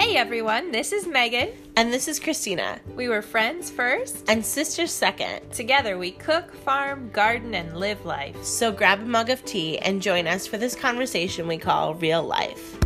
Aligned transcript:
Hey 0.00 0.16
everyone, 0.16 0.72
this 0.72 0.92
is 0.92 1.06
Megan. 1.06 1.50
And 1.76 1.92
this 1.92 2.08
is 2.08 2.18
Christina. 2.18 2.80
We 2.96 3.08
were 3.08 3.20
friends 3.20 3.70
first. 3.70 4.24
And 4.30 4.44
sisters 4.44 4.90
second. 4.90 5.52
Together 5.52 5.98
we 5.98 6.12
cook, 6.12 6.54
farm, 6.54 7.10
garden, 7.10 7.54
and 7.54 7.76
live 7.76 8.06
life. 8.06 8.42
So 8.42 8.72
grab 8.72 9.02
a 9.02 9.04
mug 9.04 9.28
of 9.28 9.44
tea 9.44 9.76
and 9.76 10.00
join 10.00 10.26
us 10.26 10.46
for 10.46 10.56
this 10.56 10.74
conversation 10.74 11.46
we 11.46 11.58
call 11.58 11.94
real 11.96 12.22
life. 12.22 12.78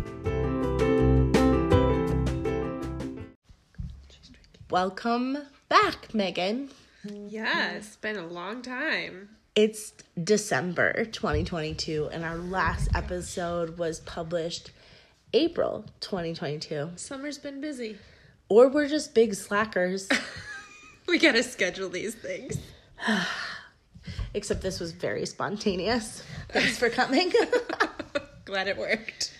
Welcome 4.69 5.37
back, 5.69 6.13
Megan. 6.13 6.69
Yeah, 7.05 7.71
it's 7.71 7.95
been 7.95 8.17
a 8.17 8.27
long 8.27 8.61
time. 8.61 9.29
It's 9.55 9.93
December 10.21 11.05
2022, 11.05 12.09
and 12.11 12.25
our 12.25 12.35
last 12.35 12.89
episode 12.93 13.77
was 13.77 14.01
published 14.01 14.71
April 15.35 15.83
2022. 15.99 16.91
Summer's 16.95 17.37
been 17.37 17.59
busy. 17.59 17.97
Or 18.47 18.69
we're 18.69 18.87
just 18.87 19.13
big 19.13 19.35
slackers. 19.35 20.07
we 21.09 21.19
gotta 21.19 21.43
schedule 21.43 21.89
these 21.89 22.15
things. 22.15 22.57
Except 24.33 24.61
this 24.61 24.79
was 24.79 24.93
very 24.93 25.25
spontaneous. 25.25 26.23
Thanks 26.53 26.77
for 26.77 26.89
coming. 26.89 27.33
Glad 28.45 28.69
it 28.69 28.77
worked. 28.77 29.37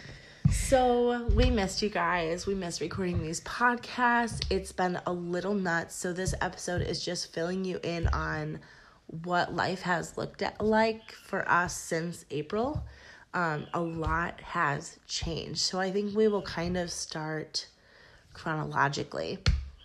So, 0.51 1.27
we 1.27 1.49
missed 1.49 1.81
you 1.81 1.89
guys. 1.89 2.45
We 2.45 2.55
missed 2.55 2.81
recording 2.81 3.23
these 3.23 3.39
podcasts. 3.41 4.45
It's 4.49 4.73
been 4.73 4.99
a 5.05 5.13
little 5.13 5.53
nuts. 5.53 5.95
So, 5.95 6.11
this 6.11 6.35
episode 6.41 6.81
is 6.81 7.05
just 7.05 7.33
filling 7.33 7.63
you 7.63 7.79
in 7.83 8.07
on 8.07 8.59
what 9.07 9.55
life 9.55 9.83
has 9.83 10.17
looked 10.17 10.41
at 10.41 10.59
like 10.59 11.13
for 11.13 11.49
us 11.49 11.73
since 11.73 12.25
April. 12.31 12.83
Um, 13.35 13.67
a 13.73 13.79
lot 13.81 14.39
has 14.41 14.97
changed. 15.07 15.59
So, 15.59 15.79
I 15.79 15.91
think 15.91 16.15
we 16.15 16.27
will 16.27 16.41
kind 16.41 16.75
of 16.77 16.89
start 16.89 17.67
chronologically. 18.33 19.39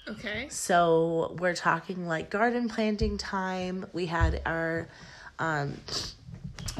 Okay. 0.09 0.49
So, 0.49 1.37
we're 1.39 1.55
talking 1.55 2.07
like 2.07 2.31
garden 2.31 2.69
planting 2.69 3.19
time. 3.19 3.87
We 3.93 4.07
had 4.07 4.41
our 4.47 4.89
um, 5.39 5.77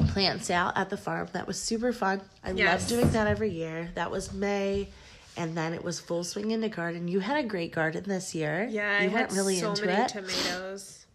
plant 0.09 0.43
sale 0.45 0.71
at 0.75 0.89
the 0.89 0.97
farm. 0.97 1.27
That 1.33 1.45
was 1.47 1.59
super 1.61 1.91
fun. 1.93 2.21
I 2.43 2.51
Yes. 2.51 2.81
love 2.81 2.89
doing 2.99 3.11
that 3.11 3.27
every 3.27 3.49
year. 3.51 3.91
That 3.95 4.09
was 4.11 4.33
May. 4.33 4.89
And 5.37 5.55
then 5.55 5.73
it 5.73 5.83
was 5.83 5.99
full 5.99 6.23
swing 6.25 6.51
into 6.51 6.67
garden. 6.67 7.07
You 7.07 7.19
had 7.21 7.43
a 7.43 7.47
great 7.47 7.71
garden 7.71 8.03
this 8.05 8.35
year. 8.35 8.67
Yeah, 8.69 8.97
I 8.99 9.03
you 9.03 9.09
had 9.09 9.31
so 9.31 9.47
into 9.47 9.85
many 9.85 10.01
it. 10.03 10.09
tomatoes. 10.09 11.05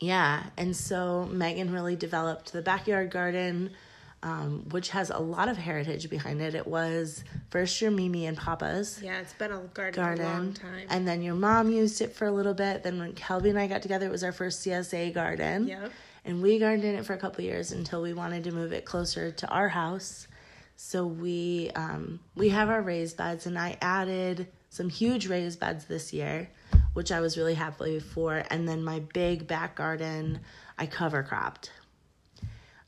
Yeah, 0.00 0.44
and 0.56 0.76
so 0.76 1.26
Megan 1.30 1.72
really 1.72 1.96
developed 1.96 2.52
the 2.52 2.62
backyard 2.62 3.10
garden, 3.10 3.70
um, 4.22 4.64
which 4.70 4.90
has 4.90 5.10
a 5.10 5.18
lot 5.18 5.48
of 5.48 5.56
heritage 5.56 6.10
behind 6.10 6.40
it. 6.40 6.54
It 6.54 6.66
was 6.66 7.22
first 7.50 7.80
your 7.80 7.90
Mimi 7.90 8.26
and 8.26 8.36
Papa's 8.36 9.00
Yeah, 9.02 9.20
it's 9.20 9.32
been 9.34 9.52
a 9.52 9.60
garden, 9.74 10.02
garden, 10.02 10.24
a 10.24 10.28
long 10.28 10.52
time. 10.52 10.86
and 10.90 11.06
then 11.06 11.22
your 11.22 11.34
mom 11.34 11.70
used 11.70 12.00
it 12.00 12.14
for 12.14 12.26
a 12.26 12.32
little 12.32 12.54
bit. 12.54 12.82
Then 12.82 12.98
when 12.98 13.12
Kelby 13.12 13.50
and 13.50 13.58
I 13.58 13.66
got 13.66 13.82
together, 13.82 14.06
it 14.06 14.12
was 14.12 14.24
our 14.24 14.32
first 14.32 14.64
CSA 14.66 15.14
garden. 15.14 15.68
Yep. 15.68 15.92
And 16.24 16.42
we 16.42 16.58
gardened 16.58 16.84
in 16.84 16.96
it 16.96 17.06
for 17.06 17.14
a 17.14 17.18
couple 17.18 17.42
years 17.44 17.72
until 17.72 18.02
we 18.02 18.12
wanted 18.12 18.44
to 18.44 18.52
move 18.52 18.72
it 18.72 18.84
closer 18.84 19.30
to 19.30 19.48
our 19.48 19.68
house. 19.68 20.26
So 20.76 21.06
we 21.06 21.70
um, 21.74 22.20
we 22.36 22.50
have 22.50 22.68
our 22.68 22.82
raised 22.82 23.16
beds, 23.16 23.46
and 23.46 23.58
I 23.58 23.76
added 23.80 24.46
some 24.70 24.88
huge 24.88 25.26
raised 25.26 25.58
beds 25.58 25.86
this 25.86 26.12
year, 26.12 26.50
which 26.92 27.10
I 27.10 27.20
was 27.20 27.36
really 27.38 27.54
happy 27.54 27.98
for. 27.98 28.44
And 28.50 28.68
then 28.68 28.84
my 28.84 29.00
big 29.00 29.46
back 29.46 29.74
garden, 29.76 30.40
I 30.78 30.86
cover 30.86 31.22
cropped 31.22 31.70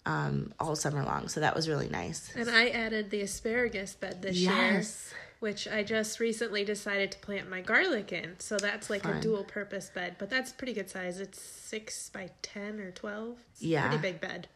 um, 0.06 0.52
all 0.58 0.74
summer 0.76 1.04
long. 1.04 1.28
So 1.28 1.40
that 1.40 1.54
was 1.54 1.68
really 1.68 1.88
nice. 1.88 2.32
And 2.34 2.48
I 2.50 2.68
added 2.68 3.10
the 3.10 3.20
asparagus 3.22 3.94
bed 3.94 4.22
this 4.22 4.36
year, 4.36 4.52
Yes. 4.52 5.12
which 5.40 5.68
I 5.68 5.82
just 5.82 6.20
recently 6.20 6.64
decided 6.64 7.12
to 7.12 7.18
plant 7.18 7.48
my 7.50 7.60
garlic 7.60 8.12
in. 8.12 8.36
So 8.40 8.56
that's 8.56 8.88
like 8.90 9.02
Fun. 9.02 9.18
a 9.18 9.20
dual 9.20 9.44
purpose 9.44 9.90
bed, 9.94 10.16
but 10.18 10.30
that's 10.30 10.52
pretty 10.52 10.72
good 10.72 10.88
size. 10.90 11.20
It's 11.20 11.40
six 11.40 12.10
by 12.10 12.30
10 12.42 12.80
or 12.80 12.90
12. 12.90 13.36
It's 13.52 13.62
a 13.62 13.66
Yeah. 13.66 13.88
Pretty 13.88 14.02
big 14.02 14.20
bed. 14.20 14.48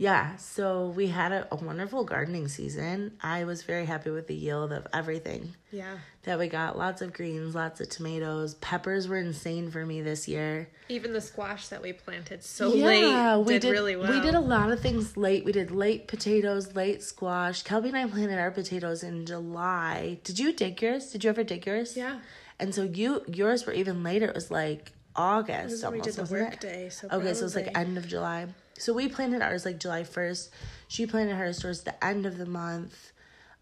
Yeah, 0.00 0.36
so 0.36 0.86
we 0.96 1.08
had 1.08 1.30
a, 1.30 1.46
a 1.52 1.56
wonderful 1.56 2.04
gardening 2.04 2.48
season. 2.48 3.12
I 3.20 3.44
was 3.44 3.64
very 3.64 3.84
happy 3.84 4.08
with 4.08 4.28
the 4.28 4.34
yield 4.34 4.72
of 4.72 4.86
everything 4.94 5.54
Yeah. 5.70 5.98
that 6.22 6.38
we 6.38 6.48
got. 6.48 6.78
Lots 6.78 7.02
of 7.02 7.12
greens, 7.12 7.54
lots 7.54 7.82
of 7.82 7.90
tomatoes. 7.90 8.54
Peppers 8.54 9.08
were 9.08 9.18
insane 9.18 9.70
for 9.70 9.84
me 9.84 10.00
this 10.00 10.26
year. 10.26 10.70
Even 10.88 11.12
the 11.12 11.20
squash 11.20 11.68
that 11.68 11.82
we 11.82 11.92
planted 11.92 12.42
so 12.42 12.70
late 12.70 13.44
we 13.44 13.58
did, 13.58 13.70
really 13.70 13.94
well. 13.94 14.10
We 14.10 14.22
did 14.22 14.34
a 14.34 14.40
lot 14.40 14.72
of 14.72 14.80
things 14.80 15.18
late. 15.18 15.44
We 15.44 15.52
did 15.52 15.70
late 15.70 16.08
potatoes, 16.08 16.74
late 16.74 17.02
squash. 17.02 17.62
Kelby 17.62 17.88
and 17.88 17.96
I 17.98 18.06
planted 18.06 18.38
our 18.38 18.50
potatoes 18.50 19.02
in 19.02 19.26
July. 19.26 20.18
Did 20.24 20.38
you 20.38 20.54
dig 20.54 20.80
yours? 20.80 21.10
Did 21.12 21.24
you 21.24 21.28
ever 21.28 21.44
dig 21.44 21.66
yours? 21.66 21.94
Yeah. 21.94 22.20
And 22.58 22.74
so 22.74 22.84
you 22.84 23.22
yours 23.28 23.66
were 23.66 23.74
even 23.74 24.02
later. 24.02 24.24
It 24.28 24.34
was 24.34 24.50
like 24.50 24.92
August 25.14 25.82
when 25.84 25.92
we 25.92 25.98
almost, 26.00 26.16
did 26.16 26.26
the 26.26 26.32
work 26.32 26.54
it? 26.54 26.60
day. 26.60 26.88
So 26.88 27.06
Okay, 27.12 27.34
so 27.34 27.44
it's 27.44 27.54
like 27.54 27.76
end 27.76 27.98
of 27.98 28.08
July. 28.08 28.46
So 28.80 28.92
we 28.94 29.08
planted 29.08 29.42
ours 29.42 29.64
like 29.64 29.78
July 29.78 30.04
first. 30.04 30.50
She 30.88 31.06
planted 31.06 31.36
hers 31.36 31.60
towards 31.60 31.82
the 31.82 32.02
end 32.04 32.26
of 32.26 32.38
the 32.38 32.46
month. 32.46 33.12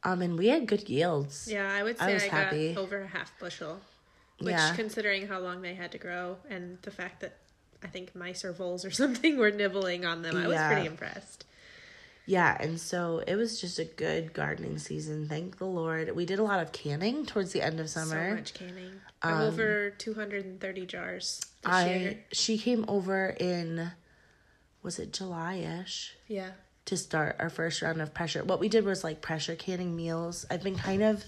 Um, 0.04 0.22
and 0.22 0.38
we 0.38 0.46
had 0.48 0.66
good 0.66 0.88
yields. 0.88 1.48
Yeah, 1.50 1.70
I 1.72 1.82
would 1.82 1.98
say 1.98 2.04
I, 2.04 2.14
was 2.14 2.22
got 2.24 2.30
happy. 2.32 2.76
over 2.76 3.00
a 3.02 3.06
half 3.08 3.36
bushel. 3.40 3.80
Which, 4.38 4.52
Yeah. 4.52 4.74
considering 4.76 5.26
how 5.26 5.40
long 5.40 5.60
they 5.62 5.74
had 5.74 5.90
to 5.92 5.98
grow 5.98 6.36
and 6.48 6.78
the 6.82 6.92
fact 6.92 7.20
that 7.20 7.36
I 7.82 7.88
think 7.88 8.14
mice 8.14 8.44
or 8.44 8.52
voles 8.52 8.84
or 8.84 8.90
something 9.02 9.36
were 9.36 9.50
nibbling 9.50 10.04
on 10.06 10.22
them, 10.22 10.36
I 10.36 10.46
was 10.46 10.56
pretty 10.56 10.86
impressed. 10.86 11.44
Yeah, 12.26 12.56
and 12.60 12.78
so 12.78 13.24
it 13.26 13.36
was 13.36 13.58
just 13.60 13.78
a 13.78 13.84
good 13.86 14.34
gardening 14.34 14.78
season. 14.78 15.26
Thank 15.28 15.56
the 15.58 15.64
Lord. 15.64 16.14
We 16.14 16.26
did 16.26 16.38
a 16.38 16.42
lot 16.44 16.60
of 16.60 16.72
canning 16.72 17.24
towards 17.24 17.52
the 17.52 17.62
end 17.62 17.80
of 17.80 17.88
summer. 17.88 18.30
So 18.30 18.36
much 18.36 18.54
canning. 18.54 18.92
I'm 19.22 19.40
over 19.40 19.90
230 19.90 20.86
jars 20.86 21.40
this 21.64 21.72
I 21.72 21.88
year. 21.94 22.18
she 22.30 22.58
came 22.58 22.84
over 22.86 23.30
in 23.30 23.90
was 24.82 24.98
it 24.98 25.12
July-ish 25.12 26.14
Yeah. 26.26 26.50
to 26.86 26.96
start 26.96 27.36
our 27.38 27.50
first 27.50 27.82
round 27.82 28.00
of 28.00 28.14
pressure. 28.14 28.42
What 28.44 28.60
we 28.60 28.68
did 28.68 28.84
was 28.84 29.04
like 29.04 29.20
pressure 29.20 29.54
canning 29.56 29.94
meals. 29.96 30.46
I've 30.50 30.62
been 30.62 30.76
kind 30.78 31.02
of 31.02 31.24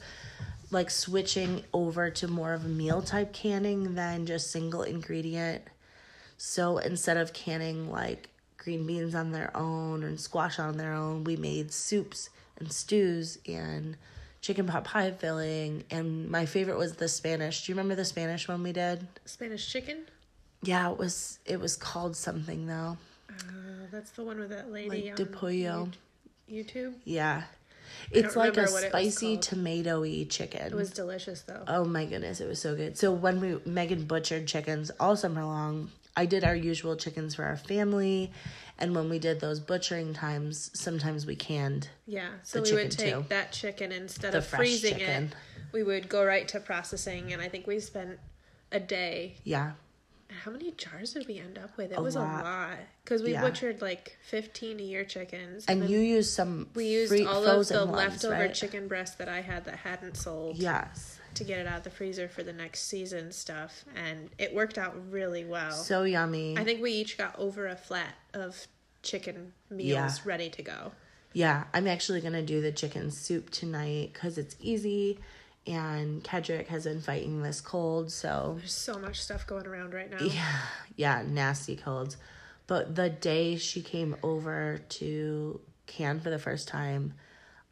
like 0.71 0.91
switching 0.91 1.65
over 1.73 2.11
to 2.11 2.29
more 2.29 2.53
of 2.55 2.65
a 2.65 2.69
meal 2.69 3.03
type 3.03 3.33
canning 3.33 3.95
than 3.95 4.25
just 4.27 4.51
single 4.51 4.83
ingredient. 4.83 5.63
So 6.39 6.79
instead 6.79 7.17
of 7.17 7.33
canning 7.33 7.91
like 7.91 8.29
green 8.57 8.87
beans 8.87 9.15
on 9.15 9.33
their 9.33 9.55
own 9.57 10.03
and 10.05 10.19
squash 10.21 10.59
on 10.59 10.77
their 10.77 10.93
own, 10.93 11.25
we 11.25 11.37
made 11.37 11.73
soups 11.73 12.31
and 12.59 12.73
stews 12.73 13.39
and 13.47 13.97
chicken 14.41 14.67
pot 14.67 14.85
pie 14.85 15.11
filling. 15.11 15.85
And 15.91 16.31
my 16.31 16.47
favorite 16.47 16.79
was 16.79 16.95
the 16.95 17.09
Spanish. 17.09 17.67
Do 17.67 17.73
you 17.73 17.77
remember 17.77 17.97
the 17.97 18.05
Spanish 18.05 18.49
one 18.49 18.63
we 18.63 18.73
did? 18.73 19.07
Spanish 19.27 19.71
chicken? 19.71 20.07
Yeah, 20.63 20.91
it 20.93 20.99
was 20.99 21.39
it 21.45 21.59
was 21.61 21.77
called 21.77 22.17
something 22.17 22.67
though. 22.67 22.97
Uh, 23.39 23.87
that's 23.91 24.11
the 24.13 24.23
one 24.25 24.39
with 24.39 24.51
that 24.51 24.71
lady 24.71 24.89
Like 25.09 25.17
de 25.17 25.27
pollo. 25.27 25.91
You- 26.47 26.65
YouTube. 26.65 26.95
Yeah. 27.05 27.45
It's 28.13 28.35
like 28.37 28.57
a 28.57 28.63
it 28.63 28.69
spicy 28.69 29.37
tomatoey 29.39 30.29
chicken. 30.29 30.67
It 30.67 30.75
was 30.75 30.91
delicious 30.91 31.43
though. 31.43 31.63
oh 31.69 31.85
my 31.85 32.05
goodness, 32.05 32.41
it 32.41 32.49
was 32.49 32.61
so 32.61 32.75
good. 32.77 32.97
So 32.99 33.13
when 33.13 33.41
we 33.41 33.59
Megan 33.71 34.05
butchered 34.05 34.47
chickens 34.47 34.91
all 35.01 35.17
summer 35.17 35.45
long, 35.45 35.91
I 36.17 36.27
did 36.27 36.45
our 36.45 36.55
usual 36.57 36.97
chickens 36.97 37.35
for 37.37 37.45
our 37.45 37.57
family, 37.57 38.33
and 38.79 38.95
when 38.97 39.09
we 39.09 39.19
did 39.19 39.41
those 39.41 39.61
butchering 39.61 40.13
times, 40.13 40.71
sometimes 40.75 41.25
we 41.27 41.37
canned. 41.37 41.89
Yeah, 42.07 42.29
so 42.43 42.61
The 42.61 42.71
we 42.75 42.83
would 42.83 42.91
take 42.93 43.15
too. 43.15 43.25
that 43.29 43.53
chicken 43.53 43.93
instead 43.93 44.33
The 44.33 44.39
of 44.39 44.47
freezing 44.47 44.99
chicken. 44.99 45.25
it. 45.25 45.33
We 45.73 45.83
would 45.85 46.09
go 46.09 46.25
right 46.25 46.47
to 46.49 46.59
processing, 46.61 47.33
and 47.33 47.41
I 47.41 47.49
think 47.49 47.67
we 47.69 47.79
spent 47.81 48.19
a 48.73 48.81
day. 48.81 49.37
Yeah. 49.45 49.73
How 50.31 50.51
many 50.51 50.71
jars 50.73 51.13
did 51.13 51.27
we 51.27 51.39
end 51.39 51.59
up 51.59 51.77
with? 51.77 51.93
It 51.93 51.99
A 51.99 52.03
was 52.03 52.15
lot. 52.15 52.41
a 52.41 52.45
lot 52.45 52.79
because 53.05 53.23
we 53.23 53.33
Yeah. 53.33 53.43
butchered 53.43 53.83
like 53.83 54.17
fifteen 54.23 54.79
a 54.81 54.83
year 54.83 55.05
chickens, 55.05 55.65
And 55.67 55.83
then 55.83 55.91
you 55.91 55.99
used 55.99 56.31
some 56.33 56.71
we 56.75 56.87
used 56.87 57.11
free- 57.11 57.25
all 57.27 57.45
of 57.47 57.69
the 57.69 57.85
ones, 57.87 57.97
leftover 57.97 58.35
right? 58.35 58.55
chicken 58.55 58.89
breast 58.89 59.19
that 59.19 59.29
I 59.29 59.41
had 59.41 59.65
that 59.65 59.77
hadn't 59.77 60.17
sold 60.17 60.57
Yes. 60.57 61.19
to 61.35 61.45
get 61.45 61.59
it 61.59 61.67
out 61.67 61.79
of 61.79 61.85
the 61.85 61.91
freezer 61.91 62.29
for 62.29 62.43
the 62.43 62.53
next 62.53 62.83
season 62.85 63.33
stuff, 63.33 63.85
and 63.95 64.31
it 64.39 64.55
worked 64.55 64.79
out 64.79 64.95
really 65.11 65.45
well. 65.45 65.73
So 65.73 66.05
yummy. 66.05 66.57
I 66.57 66.65
think 66.65 66.81
we 66.81 66.93
each 66.93 67.19
got 67.19 67.39
over 67.39 67.67
a 67.67 67.77
flat 67.77 68.15
of 68.33 68.67
chicken 69.03 69.53
meals 69.69 69.89
Yeah. 69.89 70.15
ready 70.25 70.51
to 70.51 70.63
go. 70.63 70.93
Yeah, 71.33 71.65
I'm 71.73 71.87
actually 71.87 72.21
gonna 72.21 72.43
do 72.43 72.61
the 72.61 72.73
chicken 72.73 73.11
soup 73.11 73.51
tonight 73.51 74.11
because 74.13 74.37
it's 74.39 74.57
easy, 74.61 75.19
and 75.67 76.23
Kedrick 76.25 76.69
has 76.69 76.85
been 76.85 77.01
fighting 77.01 77.43
this 77.43 77.61
cold, 77.61 78.11
so 78.11 78.57
There's 78.59 78.73
so 78.73 78.99
much 78.99 79.21
stuff 79.23 79.47
going 79.47 79.67
around 79.67 79.95
right 79.95 80.11
now. 80.11 80.19
yeah, 80.25 80.59
yeah, 80.97 81.23
nasty 81.27 81.77
colds. 81.77 82.17
But 82.67 82.95
the 82.95 83.11
day 83.11 83.57
she 83.57 83.83
came 83.83 84.17
over 84.23 84.81
to 84.91 85.61
can 85.87 86.21
for 86.21 86.31
the 86.31 86.39
first 86.39 86.69
time, 86.69 87.15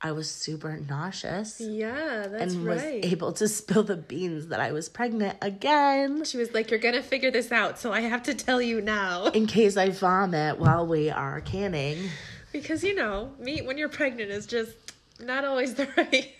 I 0.00 0.12
was 0.12 0.30
super 0.30 0.76
nauseous 0.76 1.60
Yeah, 1.60 2.26
that's 2.30 2.54
and 2.54 2.64
was 2.64 2.82
right. 2.82 3.04
able 3.04 3.32
to 3.32 3.48
spill 3.58 3.82
the 3.82 3.96
beans 3.96 4.48
that 4.48 4.60
I 4.60 4.70
was 4.72 4.88
pregnant 4.88 5.38
again 5.42 6.24
She 6.24 6.36
was 6.36 6.52
like, 6.54 6.70
You're 6.70 6.78
gonna 6.80 7.02
figure 7.02 7.30
this 7.32 7.50
out, 7.50 7.78
so 7.78 7.92
I 7.92 8.00
have 8.02 8.22
to 8.24 8.34
tell 8.34 8.60
you 8.62 8.80
now. 8.80 9.26
in 9.28 9.46
case 9.46 9.76
I 9.76 9.90
vomit 9.90 10.58
while 10.58 10.86
we 10.86 11.10
are 11.10 11.40
canning. 11.40 12.10
Because, 12.52 12.82
you 12.84 12.94
know, 12.94 13.32
meat 13.38 13.66
when 13.66 13.76
you're 13.76 13.88
pregnant 13.88 14.30
is 14.30 14.46
just 14.46 14.70
not 15.20 15.44
always 15.44 15.74
the 15.74 15.88
right 15.96 16.32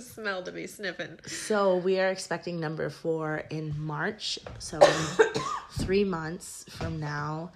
smell 0.00 0.42
to 0.42 0.52
be 0.52 0.66
sniffing. 0.66 1.18
So 1.26 1.76
we 1.76 1.98
are 2.00 2.08
expecting 2.08 2.60
number 2.60 2.90
four 2.90 3.44
in 3.50 3.74
March. 3.78 4.38
So 4.58 4.80
three 5.78 6.04
months 6.04 6.64
from 6.68 7.00
now. 7.00 7.52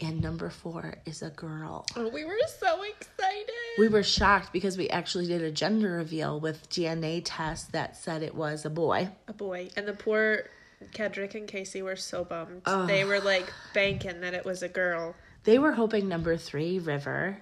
And 0.00 0.20
number 0.20 0.50
four 0.50 0.96
is 1.06 1.22
a 1.22 1.30
girl. 1.30 1.86
Oh, 1.94 2.08
we 2.08 2.24
were 2.24 2.34
so 2.58 2.82
excited. 2.82 3.48
We 3.78 3.86
were 3.86 4.02
shocked 4.02 4.52
because 4.52 4.76
we 4.76 4.88
actually 4.88 5.28
did 5.28 5.40
a 5.40 5.52
gender 5.52 5.92
reveal 5.92 6.40
with 6.40 6.68
DNA 6.68 7.22
test 7.24 7.70
that 7.72 7.96
said 7.96 8.24
it 8.24 8.34
was 8.34 8.64
a 8.64 8.70
boy. 8.70 9.10
a 9.28 9.32
boy, 9.32 9.70
and 9.76 9.86
the 9.86 9.92
poor 9.92 10.48
Kedrick 10.92 11.36
and 11.36 11.46
Casey 11.46 11.80
were 11.80 11.94
so 11.94 12.24
bummed. 12.24 12.62
They 12.88 13.04
were 13.04 13.20
like 13.20 13.52
banking 13.72 14.20
that 14.22 14.34
it 14.34 14.44
was 14.44 14.64
a 14.64 14.68
girl. 14.68 15.14
They 15.44 15.60
were 15.60 15.72
hoping 15.72 16.08
number 16.08 16.36
three, 16.36 16.80
River, 16.80 17.40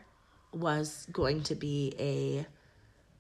was 0.52 1.06
going 1.10 1.44
to 1.44 1.54
be 1.54 1.94
a 1.98 2.46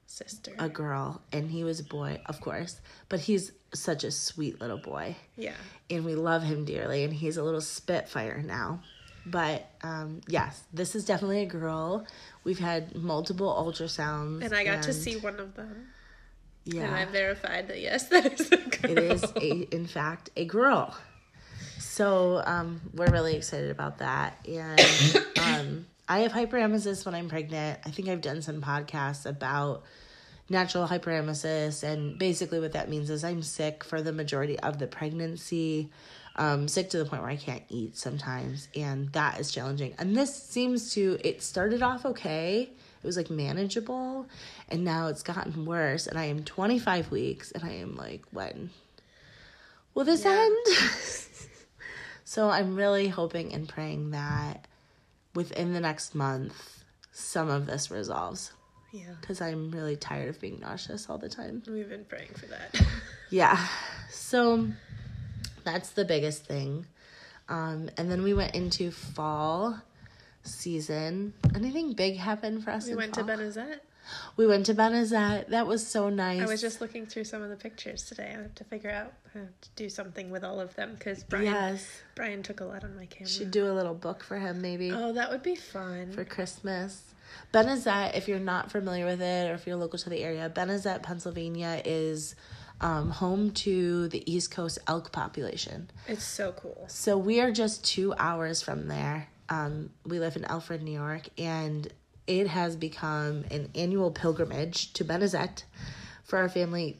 Sister. 0.06 0.52
a 0.58 0.68
girl, 0.68 1.22
and 1.32 1.50
he 1.50 1.64
was 1.64 1.80
a 1.80 1.84
boy, 1.84 2.20
of 2.26 2.40
course. 2.40 2.80
But 3.08 3.20
he's 3.20 3.52
such 3.74 4.04
a 4.04 4.10
sweet 4.10 4.60
little 4.60 4.78
boy, 4.78 5.16
yeah. 5.36 5.54
and 5.88 6.04
we 6.04 6.14
love 6.14 6.42
him 6.42 6.64
dearly. 6.64 7.04
And 7.04 7.12
he's 7.12 7.36
a 7.36 7.42
little 7.42 7.60
spitfire 7.60 8.42
now. 8.42 8.82
But 9.24 9.70
um, 9.82 10.20
yes, 10.26 10.64
this 10.72 10.94
is 10.94 11.04
definitely 11.04 11.42
a 11.42 11.46
girl. 11.46 12.06
We've 12.44 12.58
had 12.58 12.94
multiple 12.94 13.48
ultrasounds, 13.48 14.42
And 14.42 14.54
I 14.54 14.64
got 14.64 14.82
to 14.84 14.92
see 14.92 15.16
one 15.16 15.38
of 15.38 15.54
them. 15.54 15.88
Yeah. 16.64 16.84
And 16.84 16.94
I 16.94 17.04
verified 17.06 17.68
that 17.68 17.80
yes, 17.80 18.04
that 18.08 18.40
is 18.40 18.50
a 18.52 18.56
girl. 18.56 18.90
it 18.90 18.98
is 18.98 19.24
a, 19.36 19.74
in 19.74 19.86
fact, 19.86 20.30
a 20.36 20.44
girl. 20.44 20.94
So 21.78 22.42
um, 22.46 22.80
we're 22.94 23.10
really 23.10 23.36
excited 23.36 23.70
about 23.70 23.98
that, 23.98 24.38
and 24.48 25.24
um, 25.42 25.86
I 26.12 26.18
have 26.18 26.32
hyperemesis 26.32 27.06
when 27.06 27.14
I'm 27.14 27.30
pregnant. 27.30 27.80
I 27.86 27.90
think 27.90 28.08
I've 28.10 28.20
done 28.20 28.42
some 28.42 28.60
podcasts 28.60 29.24
about 29.24 29.82
natural 30.50 30.86
hyperemesis, 30.86 31.82
and 31.82 32.18
basically 32.18 32.60
what 32.60 32.72
that 32.72 32.90
means 32.90 33.08
is 33.08 33.24
I'm 33.24 33.40
sick 33.40 33.82
for 33.82 34.02
the 34.02 34.12
majority 34.12 34.60
of 34.60 34.78
the 34.78 34.86
pregnancy, 34.86 35.88
um, 36.36 36.68
sick 36.68 36.90
to 36.90 36.98
the 36.98 37.06
point 37.06 37.22
where 37.22 37.30
I 37.30 37.36
can't 37.36 37.62
eat 37.70 37.96
sometimes, 37.96 38.68
and 38.76 39.10
that 39.12 39.40
is 39.40 39.50
challenging. 39.50 39.94
And 39.98 40.14
this 40.14 40.36
seems 40.36 40.92
to 40.92 41.16
it 41.24 41.42
started 41.42 41.82
off 41.82 42.04
okay. 42.04 42.68
It 43.02 43.06
was 43.06 43.16
like 43.16 43.30
manageable, 43.30 44.26
and 44.68 44.84
now 44.84 45.06
it's 45.06 45.22
gotten 45.22 45.64
worse. 45.64 46.06
And 46.06 46.18
I 46.18 46.26
am 46.26 46.44
25 46.44 47.10
weeks, 47.10 47.52
and 47.52 47.64
I 47.64 47.72
am 47.76 47.96
like, 47.96 48.22
when 48.32 48.68
will 49.94 50.04
this 50.04 50.26
Yeah. 50.26 50.46
end? 50.46 50.76
so 52.24 52.50
I'm 52.50 52.76
really 52.76 53.08
hoping 53.08 53.54
and 53.54 53.66
praying 53.66 54.10
that 54.10 54.68
within 55.34 55.72
the 55.72 55.80
next 55.80 56.14
month, 56.14 56.84
some 57.12 57.48
of 57.48 57.66
this 57.66 57.90
resolves 57.90 58.52
Yeah. 58.92 59.14
because 59.20 59.40
I'm 59.40 59.70
really 59.70 59.96
tired 59.96 60.28
of 60.28 60.40
being 60.40 60.60
nauseous 60.60 61.08
all 61.10 61.18
the 61.18 61.28
time. 61.28 61.62
We've 61.66 61.88
been 61.88 62.04
praying 62.04 62.30
for 62.34 62.46
that. 62.46 62.80
Yeah. 63.30 63.58
So 64.10 64.68
that's 65.64 65.92
the 65.92 66.04
biggest 66.04 66.44
thing. 66.44 66.84
Um, 67.48 67.88
and 67.96 68.10
then 68.10 68.22
we 68.22 68.34
went 68.34 68.54
into 68.54 68.90
fall 68.90 69.80
season. 70.42 71.32
Anything 71.54 71.94
big 71.94 72.16
happened 72.18 72.62
for 72.62 72.70
us? 72.72 72.86
We 72.86 72.94
went 72.94 73.14
fall? 73.14 73.24
to 73.24 73.32
Benezette. 73.32 73.80
We 74.36 74.46
went 74.46 74.66
to 74.66 74.74
Benezette. 74.74 75.48
That 75.48 75.66
was 75.66 75.86
so 75.86 76.08
nice. 76.08 76.40
I 76.42 76.46
was 76.46 76.60
just 76.60 76.80
looking 76.80 77.06
through 77.06 77.24
some 77.24 77.42
of 77.42 77.50
the 77.50 77.56
pictures 77.56 78.04
today. 78.04 78.34
I 78.36 78.42
have 78.42 78.54
to 78.56 78.64
figure 78.64 78.90
out 78.90 79.12
how 79.34 79.40
to 79.40 79.68
do 79.76 79.88
something 79.88 80.30
with 80.30 80.44
all 80.44 80.60
of 80.60 80.74
them 80.74 80.94
because 80.98 81.24
Brian 81.24 81.46
yes. 81.46 81.86
Brian 82.14 82.42
took 82.42 82.60
a 82.60 82.64
lot 82.64 82.84
on 82.84 82.96
my 82.96 83.06
camera. 83.06 83.28
Should 83.28 83.50
do 83.50 83.70
a 83.70 83.74
little 83.74 83.94
book 83.94 84.22
for 84.22 84.38
him 84.38 84.60
maybe 84.60 84.90
oh, 84.90 85.12
that 85.12 85.30
would 85.30 85.42
be 85.42 85.56
fun. 85.56 86.12
for 86.12 86.24
Christmas. 86.24 87.02
Benezette, 87.52 88.14
if 88.16 88.28
you're 88.28 88.38
not 88.38 88.70
familiar 88.70 89.06
with 89.06 89.22
it 89.22 89.50
or 89.50 89.54
if 89.54 89.66
you're 89.66 89.76
local 89.76 89.98
to 89.98 90.10
the 90.10 90.22
area, 90.22 90.50
Benezette, 90.54 91.02
Pennsylvania 91.02 91.80
is 91.84 92.34
um, 92.82 93.10
home 93.10 93.52
to 93.52 94.08
the 94.08 94.30
East 94.30 94.50
Coast 94.50 94.78
elk 94.86 95.12
population. 95.12 95.90
It's 96.08 96.24
so 96.24 96.52
cool. 96.52 96.84
So 96.88 97.16
we 97.16 97.40
are 97.40 97.50
just 97.50 97.84
two 97.84 98.14
hours 98.18 98.60
from 98.62 98.88
there. 98.88 99.28
Um, 99.48 99.90
we 100.04 100.18
live 100.18 100.36
in 100.36 100.44
Alfred, 100.44 100.82
New 100.82 100.92
York, 100.92 101.28
and 101.38 101.92
it 102.40 102.48
has 102.48 102.76
become 102.76 103.44
an 103.50 103.68
annual 103.74 104.10
pilgrimage 104.10 104.92
to 104.94 105.04
Benezette 105.04 105.64
for 106.24 106.38
our 106.38 106.48
family. 106.48 106.98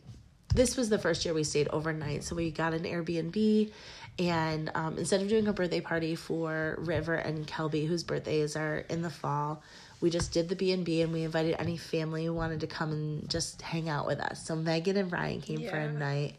This 0.55 0.77
was 0.77 0.89
the 0.89 0.99
first 0.99 1.25
year 1.25 1.33
we 1.33 1.45
stayed 1.45 1.69
overnight, 1.69 2.25
so 2.25 2.37
we 2.37 2.51
got 2.51 2.75
an 2.75 2.83
Airbnb. 2.83 3.71
And 4.19 4.71
um, 4.75 4.99
instead 4.99 5.23
of 5.23 5.29
doing 5.29 5.47
a 5.47 5.53
birthday 5.53 5.81
party 5.81 6.15
for 6.15 6.77
River 6.79 7.15
and 7.15 7.47
Kelby, 7.47 7.87
whose 7.87 8.03
birthdays 8.03 8.57
are 8.57 8.79
in 8.91 9.01
the 9.01 9.11
fall, 9.11 9.63
we 10.03 10.11
just 10.11 10.33
did 10.33 10.49
the 10.49 10.57
B&B 10.57 11.01
and 11.01 11.13
we 11.13 11.23
invited 11.23 11.57
any 11.59 11.77
family 11.77 12.27
who 12.27 12.35
wanted 12.35 12.61
to 12.61 12.67
come 12.67 12.93
and 12.93 13.31
just 13.31 13.63
hang 13.63 13.89
out 13.89 14.07
with 14.07 14.21
us. 14.21 14.45
So 14.45 14.55
Megan 14.55 14.97
and 14.97 15.11
Ryan 15.11 15.41
came 15.41 15.67
for 15.69 15.77
a 15.77 15.91
night. 15.91 16.35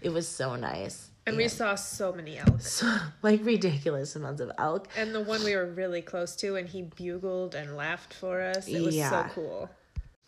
It 0.00 0.10
was 0.10 0.26
so 0.26 0.56
nice. 0.56 1.10
And 1.28 1.36
we 1.36 1.48
saw 1.48 1.74
so 1.74 2.12
many 2.12 2.38
elk. 2.38 2.60
so 2.60 2.96
like 3.22 3.44
ridiculous 3.44 4.16
amounts 4.16 4.40
of 4.40 4.50
elk. 4.58 4.88
And 4.96 5.14
the 5.14 5.20
one 5.20 5.42
we 5.44 5.54
were 5.54 5.66
really 5.66 6.02
close 6.02 6.34
to, 6.36 6.56
and 6.56 6.68
he 6.68 6.82
bugled 6.82 7.54
and 7.54 7.76
laughed 7.76 8.12
for 8.14 8.40
us. 8.40 8.66
It 8.66 8.80
was 8.82 8.96
Yeah. 8.96 9.10
so 9.10 9.34
cool. 9.34 9.70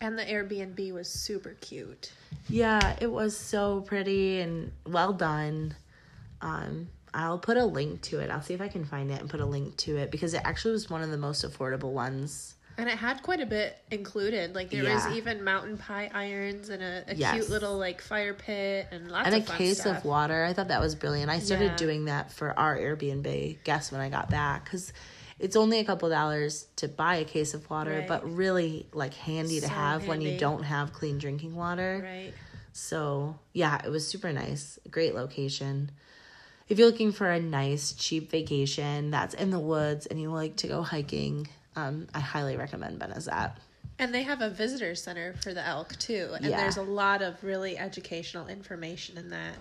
And 0.02 0.18
the 0.18 0.24
Airbnb 0.24 0.92
was 0.92 1.08
super 1.08 1.56
cute. 1.60 2.12
Yeah, 2.48 2.96
it 3.00 3.10
was 3.10 3.36
so 3.36 3.82
pretty 3.82 4.40
and 4.40 4.72
well 4.86 5.12
done. 5.12 5.74
Um, 6.40 6.88
I'll 7.12 7.38
put 7.38 7.56
a 7.56 7.64
link 7.64 8.00
to 8.02 8.20
it. 8.20 8.30
I'll 8.30 8.40
see 8.40 8.54
if 8.54 8.60
I 8.60 8.68
can 8.68 8.84
find 8.84 9.10
it 9.10 9.20
and 9.20 9.28
put 9.28 9.40
a 9.40 9.46
link 9.46 9.76
to 9.78 9.96
it 9.96 10.10
because 10.10 10.32
it 10.32 10.40
actually 10.44 10.72
was 10.72 10.88
one 10.88 11.02
of 11.02 11.10
the 11.10 11.18
most 11.18 11.44
affordable 11.44 11.92
ones. 11.92 12.54
And 12.80 12.88
it 12.88 12.96
had 12.96 13.22
quite 13.22 13.40
a 13.40 13.46
bit 13.46 13.76
included. 13.90 14.54
Like 14.54 14.70
there 14.70 14.82
Yeah. 14.84 14.94
was 14.94 15.14
even 15.14 15.44
mountain 15.44 15.76
pie 15.76 16.10
irons 16.14 16.70
and 16.70 16.82
a, 16.82 17.04
a 17.08 17.14
Yes. 17.14 17.34
cute 17.34 17.50
little 17.50 17.76
like 17.76 18.00
fire 18.00 18.32
pit 18.32 18.86
and 18.90 19.10
lots 19.10 19.26
and 19.26 19.34
a 19.34 19.38
of 19.38 19.46
fun 19.46 19.56
case 19.58 19.80
stuff. 19.82 19.98
of 19.98 20.04
water. 20.06 20.44
I 20.44 20.54
thought 20.54 20.68
that 20.68 20.80
was 20.80 20.94
brilliant. 20.94 21.30
I 21.30 21.40
started 21.40 21.72
Yeah. 21.72 21.76
doing 21.76 22.06
that 22.06 22.32
for 22.32 22.58
our 22.58 22.76
Airbnb 22.78 23.62
guests 23.64 23.92
when 23.92 24.00
I 24.00 24.08
got 24.08 24.30
back 24.30 24.64
because 24.64 24.94
it's 25.38 25.56
only 25.56 25.78
a 25.78 25.84
couple 25.84 26.08
dollars 26.08 26.66
to 26.76 26.88
buy 26.88 27.16
a 27.16 27.24
case 27.24 27.52
of 27.52 27.68
water, 27.68 27.98
Right. 27.98 28.08
but 28.08 28.30
really 28.34 28.86
like 28.94 29.12
handy 29.12 29.60
to 29.60 29.66
So 29.66 29.72
have 29.74 30.06
when 30.08 30.22
you 30.22 30.38
don't 30.38 30.62
have 30.62 30.94
clean 30.94 31.18
drinking 31.18 31.54
water. 31.56 32.00
Right. 32.02 32.32
So, 32.72 33.38
yeah, 33.52 33.78
it 33.84 33.90
was 33.90 34.06
super 34.08 34.32
nice. 34.32 34.78
Great 34.90 35.14
location. 35.14 35.90
If 36.68 36.78
you're 36.78 36.86
looking 36.88 37.12
for 37.12 37.28
a 37.30 37.40
nice, 37.40 37.92
cheap 37.92 38.30
vacation 38.30 39.10
that's 39.10 39.34
in 39.34 39.50
the 39.50 39.58
woods 39.58 40.06
and 40.06 40.18
you 40.20 40.30
like 40.30 40.56
to 40.56 40.68
go 40.68 40.82
hiking, 40.82 41.48
um, 41.80 42.08
I 42.14 42.20
highly 42.20 42.56
recommend 42.56 43.00
Benezette. 43.00 43.52
And 43.98 44.14
they 44.14 44.22
have 44.22 44.40
a 44.40 44.48
visitor 44.50 44.94
center 44.94 45.34
for 45.42 45.52
the 45.52 45.66
elk 45.66 45.96
too. 45.98 46.30
And 46.34 46.44
Yeah. 46.44 46.56
there's 46.56 46.76
a 46.76 46.82
lot 46.82 47.22
of 47.22 47.42
really 47.42 47.76
educational 47.76 48.48
information 48.48 49.18
in 49.18 49.30
that, 49.30 49.56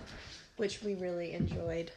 which 0.58 0.82
we 0.82 0.96
really 0.96 1.34
enjoyed. 1.34 1.92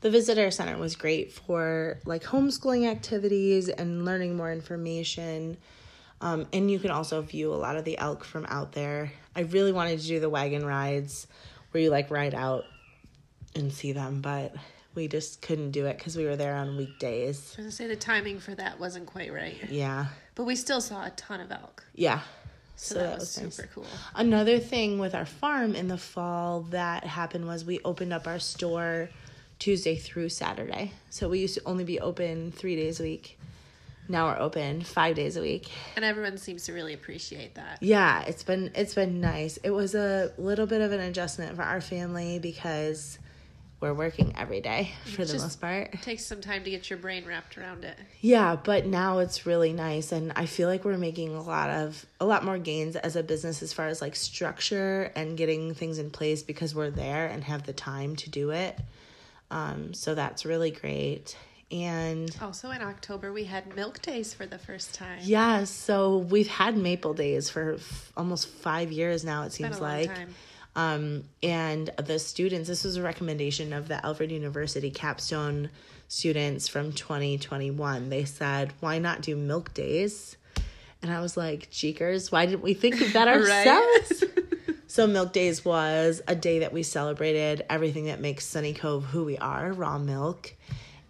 The 0.00 0.10
visitor 0.10 0.50
center 0.50 0.78
was 0.78 0.96
great 0.96 1.32
for 1.32 1.98
like 2.06 2.22
homeschooling 2.22 2.90
activities 2.90 3.68
and 3.68 4.06
learning 4.06 4.36
more 4.36 4.50
information. 4.50 5.58
Um, 6.22 6.46
and 6.52 6.70
you 6.70 6.78
can 6.78 6.90
also 6.90 7.20
view 7.20 7.52
a 7.52 7.56
lot 7.56 7.76
of 7.76 7.84
the 7.84 7.98
elk 7.98 8.24
from 8.24 8.46
out 8.46 8.72
there. 8.72 9.12
I 9.36 9.40
really 9.40 9.72
wanted 9.72 10.00
to 10.00 10.06
do 10.06 10.20
the 10.20 10.30
wagon 10.30 10.64
rides 10.64 11.26
where 11.70 11.82
you 11.82 11.90
like 11.90 12.10
ride 12.10 12.34
out 12.34 12.64
and 13.54 13.72
see 13.72 13.92
them, 13.92 14.22
but 14.22 14.54
we 14.94 15.08
just 15.08 15.42
couldn't 15.42 15.70
do 15.70 15.86
it 15.86 15.98
because 15.98 16.16
we 16.16 16.24
were 16.24 16.36
there 16.36 16.54
on 16.54 16.76
weekdays. 16.76 17.38
I 17.38 17.38
was 17.38 17.56
gonna 17.56 17.72
say 17.72 17.86
the 17.86 17.96
timing 17.96 18.38
for 18.40 18.54
that 18.54 18.78
wasn't 18.80 19.06
quite 19.06 19.32
right. 19.32 19.56
Yeah. 19.68 20.06
But 20.34 20.44
we 20.44 20.56
still 20.56 20.80
saw 20.80 21.04
a 21.04 21.10
ton 21.10 21.40
of 21.40 21.52
elk. 21.52 21.84
Yeah. 21.94 22.20
So, 22.76 22.94
that, 22.94 23.18
was, 23.18 23.30
super 23.30 23.68
cool. 23.74 23.86
Another 24.14 24.58
thing 24.58 24.98
with 24.98 25.14
our 25.14 25.26
farm 25.26 25.74
in 25.74 25.88
the 25.88 25.98
fall 25.98 26.62
that 26.70 27.04
happened 27.04 27.46
was 27.46 27.62
we 27.62 27.78
opened 27.84 28.14
up 28.14 28.26
our 28.26 28.38
store 28.38 29.10
Tuesday 29.58 29.96
through 29.96 30.30
Saturday. 30.30 30.92
So 31.10 31.28
we 31.28 31.40
used 31.40 31.54
to 31.56 31.62
only 31.66 31.84
be 31.84 32.00
open 32.00 32.52
three 32.52 32.76
days 32.76 32.98
a 32.98 33.02
week. 33.02 33.38
Now 34.08 34.26
we're 34.26 34.40
open 34.40 34.82
five 34.82 35.14
days 35.14 35.36
a 35.36 35.42
week. 35.42 35.70
And 35.94 36.04
everyone 36.04 36.38
seems 36.38 36.64
to 36.64 36.72
really 36.72 36.94
appreciate 36.94 37.54
that. 37.54 37.82
Yeah, 37.82 38.22
it's 38.22 38.42
been 38.42 38.72
it's 38.74 38.94
been 38.94 39.20
nice. 39.20 39.58
It 39.58 39.70
was 39.70 39.94
a 39.94 40.32
little 40.38 40.66
bit 40.66 40.80
of 40.80 40.90
an 40.90 41.00
adjustment 41.00 41.54
for 41.54 41.62
our 41.62 41.80
family 41.80 42.38
because 42.40 43.18
we're 43.80 43.94
working 43.94 44.34
every 44.36 44.60
day 44.60 44.92
for 45.04 45.24
the 45.24 45.32
Just- 45.32 45.44
most 45.44 45.60
part. 45.60 45.94
It 45.94 46.02
takes 46.02 46.24
some 46.26 46.40
time 46.42 46.64
to 46.64 46.70
get 46.70 46.90
your 46.90 46.98
brain 46.98 47.24
wrapped 47.26 47.56
around 47.56 47.84
it. 47.84 47.96
Yeah, 48.20 48.56
but 48.62 48.84
now 48.86 49.18
it's 49.20 49.46
really 49.46 49.72
nice 49.72 50.12
and 50.12 50.32
I 50.36 50.46
feel 50.46 50.68
like 50.68 50.84
we're 50.84 50.98
making 50.98 51.34
a 51.34 51.42
lot 51.42 51.70
of 51.70 52.04
a 52.20 52.26
lot 52.26 52.44
more 52.44 52.58
gains 52.58 52.96
as 52.96 53.16
a 53.16 53.22
business 53.22 53.62
as 53.62 53.72
far 53.72 53.86
as 53.88 54.02
like 54.02 54.16
structure 54.16 55.10
and 55.16 55.36
getting 55.36 55.72
things 55.74 55.98
in 55.98 56.10
place 56.10 56.42
because 56.42 56.74
we're 56.74 56.90
there 56.90 57.26
and 57.26 57.42
have 57.44 57.64
the 57.64 57.72
time 57.72 58.16
to 58.16 58.30
do 58.30 58.50
it. 58.50 58.78
Um 59.50 59.94
so 59.94 60.14
that's 60.14 60.44
really 60.44 60.70
great. 60.70 61.36
And 61.72 62.34
Also 62.42 62.70
in 62.72 62.82
October 62.82 63.32
we 63.32 63.44
had 63.44 63.74
milk 63.76 64.02
days 64.02 64.34
for 64.34 64.44
the 64.44 64.58
first 64.58 64.92
time. 64.94 65.20
yeah, 65.22 65.64
so 65.64 66.18
we've 66.18 66.48
had 66.48 66.76
Maple 66.76 67.14
Days 67.14 67.48
for 67.48 67.74
f- 67.74 68.12
almost 68.16 68.48
5 68.48 68.90
years 68.92 69.24
now 69.24 69.44
it 69.44 69.46
It's 69.46 69.56
seems 69.56 69.80
like. 69.80 70.14
time. 70.14 70.34
Um, 70.76 71.24
and 71.42 71.90
the 71.96 72.18
students, 72.18 72.68
this 72.68 72.84
was 72.84 72.96
a 72.96 73.02
recommendation 73.02 73.72
of 73.72 73.88
the 73.88 74.04
Alfred 74.04 74.30
University 74.30 74.90
capstone 74.90 75.70
students 76.08 76.68
from 76.68 76.92
2021. 76.92 78.08
They 78.08 78.24
said, 78.24 78.72
why 78.80 78.98
not 78.98 79.20
do 79.22 79.34
milk 79.36 79.74
days? 79.74 80.36
And 81.02 81.12
I 81.12 81.20
was 81.20 81.36
like, 81.36 81.70
Jeekers, 81.70 82.30
why 82.30 82.46
didn't 82.46 82.62
we 82.62 82.74
think 82.74 83.00
of 83.00 83.12
that 83.14 83.26
ourselves? 83.28 84.24
so, 84.86 85.06
Milk 85.06 85.32
Days 85.32 85.64
was 85.64 86.20
a 86.28 86.34
day 86.34 86.60
that 86.60 86.72
we 86.72 86.82
celebrated 86.82 87.64
everything 87.70 88.06
that 88.06 88.20
makes 88.20 88.46
Sunny 88.46 88.74
Cove 88.74 89.04
who 89.04 89.24
we 89.24 89.38
are 89.38 89.72
raw 89.72 89.98
milk. 89.98 90.54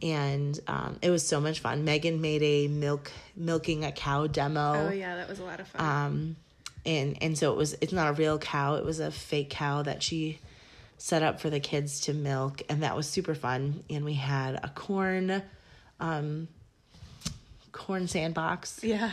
And 0.03 0.59
um, 0.67 0.99
it 1.03 1.11
was 1.11 1.27
so 1.27 1.41
much 1.41 1.61
fun. 1.61 1.85
Megan 1.85 2.21
made 2.21 2.43
a 2.43 2.69
milk 2.69 3.11
milking 3.37 3.85
a 3.85 3.93
cow 3.93 4.27
demo 4.27 4.89
Oh 4.89 4.91
yeah, 4.91 5.17
that 5.17 5.29
was 5.29 5.41
a 5.41 5.45
lot 5.45 5.61
of 5.61 5.69
fun. 5.69 5.81
um 5.85 6.37
and 6.87 7.17
and 7.23 7.37
so 7.37 7.53
it 7.53 7.57
was 7.57 7.77
it's 7.81 7.93
not 7.93 8.09
a 8.09 8.13
real 8.13 8.39
cow 8.39 8.75
it 8.75 8.85
was 8.85 9.01
a 9.01 9.11
fake 9.11 9.51
cow 9.51 9.83
that 9.83 10.03
she 10.03 10.39
set 10.99 11.23
up 11.23 11.41
for 11.41 11.51
the 11.51 11.61
kids 11.61 12.01
to 12.01 12.13
milk 12.13 12.63
and 12.69 12.83
that 12.83 12.97
was 12.97 13.09
super 13.09 13.35
fun 13.35 13.83
and 13.89 14.05
we 14.05 14.15
had 14.15 14.55
a 14.63 14.69
corn 14.75 15.43
um 15.99 16.47
corn 17.73 18.07
sandbox 18.07 18.81
yeah. 18.83 19.11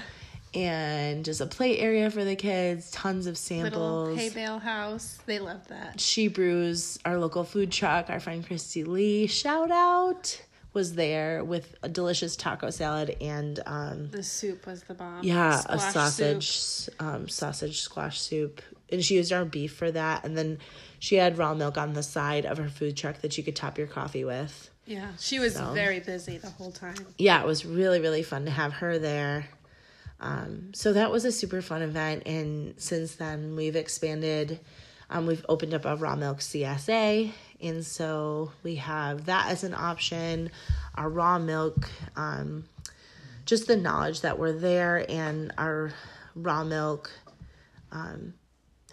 and 0.54 1.24
just 1.24 1.40
a 1.40 1.46
play 1.46 1.78
area 1.78 2.10
for 2.10 2.24
the 2.24 2.36
kids 2.36 2.92
tons 2.92 3.26
of 3.28 3.38
samples 3.38 3.74
Little 3.74 4.16
hay 4.16 4.30
bale 4.30 4.60
house. 4.60 5.20
They 5.26 5.40
love 5.40 5.68
that. 5.70 6.00
she 6.00 6.28
brews 6.28 7.00
our 7.06 7.18
local 7.18 7.44
food 7.44 7.72
truck 7.72 8.10
our 8.10 8.20
friend 8.20 8.46
christy 8.46 8.84
lee 8.84 9.28
shout 9.28 9.72
out 9.72 10.42
was 10.78 10.94
there 10.96 11.44
with 11.44 11.76
a 11.84 11.90
delicious 11.90 12.36
taco 12.36 12.70
salad 12.70 13.10
and 13.20 13.60
um 13.66 14.10
The 14.12 14.22
soup 14.24 14.66
was 14.68 14.84
the 14.84 14.94
bomb. 14.94 15.24
yeah, 15.24 15.60
Squash 15.60 15.76
a 15.90 15.92
sausage, 15.92 16.90
um, 17.00 17.28
sausage 17.28 17.80
squash 17.82 18.20
soup, 18.22 18.62
and 18.92 19.04
she 19.04 19.16
used 19.16 19.34
our 19.34 19.44
beef 19.44 19.74
for 19.76 19.90
that. 19.92 20.24
And 20.24 20.38
then 20.38 20.60
she 21.00 21.16
had 21.16 21.38
raw 21.38 21.54
milk 21.54 21.78
on 21.78 21.94
the 21.94 22.04
side 22.04 22.46
of 22.46 22.58
her 22.60 22.70
food 22.70 22.96
truck 22.96 23.18
that 23.24 23.38
you 23.38 23.44
could 23.44 23.56
top 23.56 23.78
your 23.78 23.88
coffee 23.88 24.24
with. 24.24 24.70
Yeah, 24.86 25.10
she 25.20 25.40
was 25.40 25.56
So. 25.56 25.74
very 25.74 26.00
busy 26.00 26.38
the 26.38 26.52
whole 26.52 26.72
time. 26.72 26.96
Yeah, 27.18 27.42
it 27.42 27.48
was 27.48 27.66
really 27.66 28.00
really 28.00 28.24
fun 28.24 28.46
to 28.46 28.52
have 28.52 28.74
her 28.74 29.00
there. 29.00 29.50
Um, 30.20 30.72
so 30.74 30.94
that 30.94 31.12
was 31.12 31.26
a 31.26 31.32
super 31.32 31.62
fun 31.62 31.82
event, 31.82 32.24
and 32.26 32.80
since 32.80 33.16
then 33.16 33.56
we've 33.56 33.76
expanded. 33.76 34.60
Um, 35.10 35.26
we've 35.26 35.46
opened 35.48 35.74
up 35.74 35.86
a 35.86 35.96
raw 35.96 36.16
milk 36.16 36.40
CSA, 36.40 37.32
and 37.62 37.86
so 37.86 38.52
we 38.64 38.76
have 38.76 39.26
that 39.26 39.50
as 39.50 39.64
an 39.64 39.74
option. 39.74 40.52
Our 40.96 41.10
raw 41.10 41.40
milk, 41.40 41.90
um, 42.16 42.66
just 43.46 43.68
the 43.68 43.78
knowledge 43.78 44.22
that 44.22 44.38
we're 44.38 44.52
there, 44.54 45.06
and 45.10 45.54
our 45.58 45.94
raw 46.36 46.64
milk 46.66 47.10
um, 47.92 48.34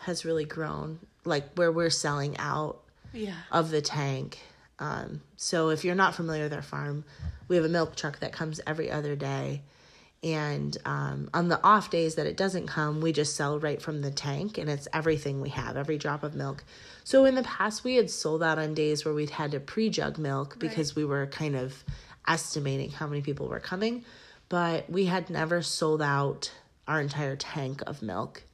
has 0.00 0.24
really 0.24 0.44
grown. 0.44 1.00
Like 1.24 1.52
where 1.54 1.72
we're 1.72 1.90
selling 1.90 2.36
out 2.38 2.82
Yeah. 3.12 3.34
of 3.50 3.70
the 3.70 3.82
tank. 3.82 4.38
Um, 4.78 5.22
so 5.36 5.70
if 5.70 5.84
you're 5.84 5.94
not 5.94 6.14
familiar 6.14 6.44
with 6.44 6.52
our 6.52 6.62
farm, 6.62 7.04
we 7.48 7.56
have 7.56 7.64
a 7.64 7.68
milk 7.68 7.96
truck 7.96 8.20
that 8.20 8.32
comes 8.32 8.60
every 8.66 8.90
other 8.90 9.16
day. 9.16 9.62
And 10.24 10.74
um, 10.86 11.28
on 11.34 11.48
the 11.48 11.62
off 11.62 11.90
days 11.90 12.14
that 12.14 12.26
it 12.26 12.38
doesn't 12.38 12.66
come, 12.66 13.02
we 13.02 13.12
just 13.12 13.36
sell 13.36 13.60
right 13.60 13.80
from 13.80 14.00
the 14.00 14.10
tank, 14.10 14.56
and 14.56 14.70
it's 14.70 14.88
everything 14.90 15.42
we 15.42 15.50
have, 15.50 15.76
every 15.76 15.98
drop 15.98 16.22
of 16.22 16.34
milk. 16.34 16.64
So 17.04 17.26
in 17.26 17.34
the 17.34 17.42
past, 17.42 17.84
we 17.84 17.96
had 17.96 18.10
sold 18.10 18.42
out 18.42 18.58
on 18.58 18.72
days 18.72 19.04
where 19.04 19.12
we'd 19.12 19.28
had 19.28 19.50
to 19.50 19.60
pre 19.60 19.90
jug 19.90 20.16
milk 20.16 20.58
because 20.58 20.96
we 20.96 21.04
were 21.04 21.26
kind 21.26 21.54
of 21.54 21.84
estimating 22.26 22.90
how 22.90 23.06
many 23.06 23.20
people 23.20 23.48
were 23.48 23.60
coming, 23.60 24.02
but 24.48 24.88
we 24.88 25.04
had 25.04 25.28
never 25.28 25.60
sold 25.60 26.00
out 26.00 26.50
our 26.88 27.02
entire 27.02 27.36
tank 27.36 27.82
of 27.86 28.00
milk. 28.00 28.44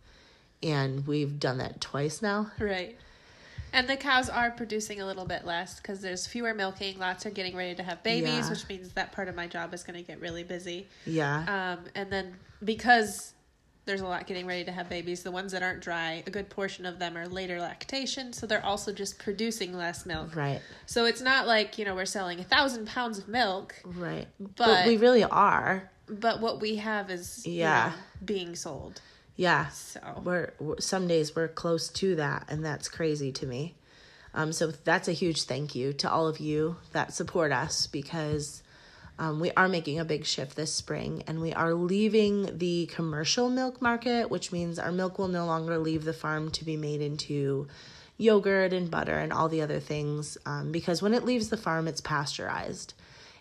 And 0.64 1.06
we've 1.06 1.38
done 1.38 1.58
that 1.58 1.80
twice 1.80 2.20
now. 2.20 2.50
Right. 2.58 2.98
And 3.72 3.88
the 3.88 3.96
cows 3.96 4.28
are 4.28 4.50
producing 4.50 5.00
a 5.00 5.06
little 5.06 5.24
bit 5.24 5.44
less 5.44 5.76
because 5.80 6.00
there's 6.00 6.26
fewer 6.26 6.54
milking. 6.54 6.98
Lots 6.98 7.24
are 7.26 7.30
getting 7.30 7.56
ready 7.56 7.74
to 7.76 7.82
have 7.82 8.02
babies, 8.02 8.30
Yeah. 8.46 8.50
which 8.50 8.68
means 8.68 8.92
that 8.94 9.12
part 9.12 9.28
of 9.28 9.34
my 9.34 9.46
job 9.46 9.72
is 9.74 9.82
going 9.82 9.96
to 9.96 10.02
get 10.06 10.20
really 10.20 10.42
busy. 10.44 10.88
Yeah. 11.06 11.76
Um, 11.78 11.84
and 11.94 12.10
then 12.12 12.34
because 12.64 13.34
there's 13.86 14.00
a 14.02 14.06
lot 14.06 14.26
getting 14.26 14.46
ready 14.46 14.64
to 14.64 14.72
have 14.72 14.88
babies, 14.88 15.22
the 15.22 15.30
ones 15.30 15.52
that 15.52 15.62
aren't 15.62 15.80
dry, 15.80 16.22
a 16.26 16.30
good 16.30 16.48
portion 16.50 16.84
of 16.86 16.98
them 16.98 17.16
are 17.16 17.26
later 17.26 17.60
lactation, 17.60 18.32
so 18.32 18.46
they're 18.46 18.64
also 18.64 18.92
just 18.92 19.18
producing 19.18 19.72
less 19.76 20.04
milk. 20.06 20.36
right. 20.36 20.60
So 20.86 21.06
it's 21.06 21.20
not 21.22 21.46
like 21.46 21.78
you 21.78 21.84
know 21.84 21.94
we're 21.94 22.04
selling 22.04 22.38
a 22.40 22.44
thousand 22.44 22.86
pounds 22.86 23.18
of 23.18 23.26
milk, 23.28 23.74
Right. 23.84 24.28
But, 24.38 24.54
But- 24.56 24.86
we 24.86 24.96
really 24.96 25.24
are. 25.24 25.90
but 26.08 26.40
what 26.40 26.60
we 26.60 26.76
have 26.76 27.10
is 27.10 27.44
you 27.46 27.54
Yeah. 27.54 27.92
know, 27.96 28.02
being 28.24 28.54
sold. 28.54 29.00
Yeah. 29.40 29.68
So 29.68 30.00
We're, 30.22 30.52
we're 30.60 30.80
some 30.80 31.08
days 31.08 31.34
we're 31.34 31.48
close 31.48 31.88
to 31.88 32.14
that 32.16 32.44
and 32.50 32.62
that's 32.62 32.90
crazy 32.90 33.32
to 33.32 33.46
me. 33.46 33.74
Um 34.34 34.52
so 34.52 34.66
that's 34.66 35.08
a 35.08 35.12
huge 35.12 35.44
thank 35.44 35.74
you 35.74 35.94
to 35.94 36.10
all 36.12 36.28
of 36.28 36.40
you 36.40 36.76
that 36.92 37.14
support 37.14 37.50
us 37.50 37.86
because 37.86 38.62
um, 39.18 39.40
we 39.40 39.50
are 39.52 39.66
making 39.66 39.98
a 39.98 40.04
big 40.04 40.26
shift 40.26 40.56
this 40.56 40.74
spring 40.74 41.24
and 41.26 41.40
we 41.40 41.54
are 41.54 41.72
leaving 41.72 42.58
the 42.58 42.84
commercial 42.92 43.48
milk 43.48 43.80
market, 43.80 44.30
which 44.30 44.52
means 44.52 44.78
our 44.78 44.92
milk 44.92 45.18
will 45.18 45.28
no 45.28 45.46
longer 45.46 45.78
leave 45.78 46.04
the 46.04 46.12
farm 46.12 46.50
to 46.50 46.62
be 46.62 46.76
made 46.76 47.00
into 47.00 47.66
yogurt 48.18 48.74
and 48.74 48.90
butter 48.90 49.18
and 49.18 49.32
all 49.32 49.48
the 49.48 49.62
other 49.62 49.80
things 49.80 50.36
um, 50.44 50.70
because 50.70 51.00
when 51.00 51.14
it 51.14 51.24
leaves 51.24 51.48
the 51.48 51.56
farm, 51.56 51.88
it's 51.88 52.02
pasteurized. 52.02 52.92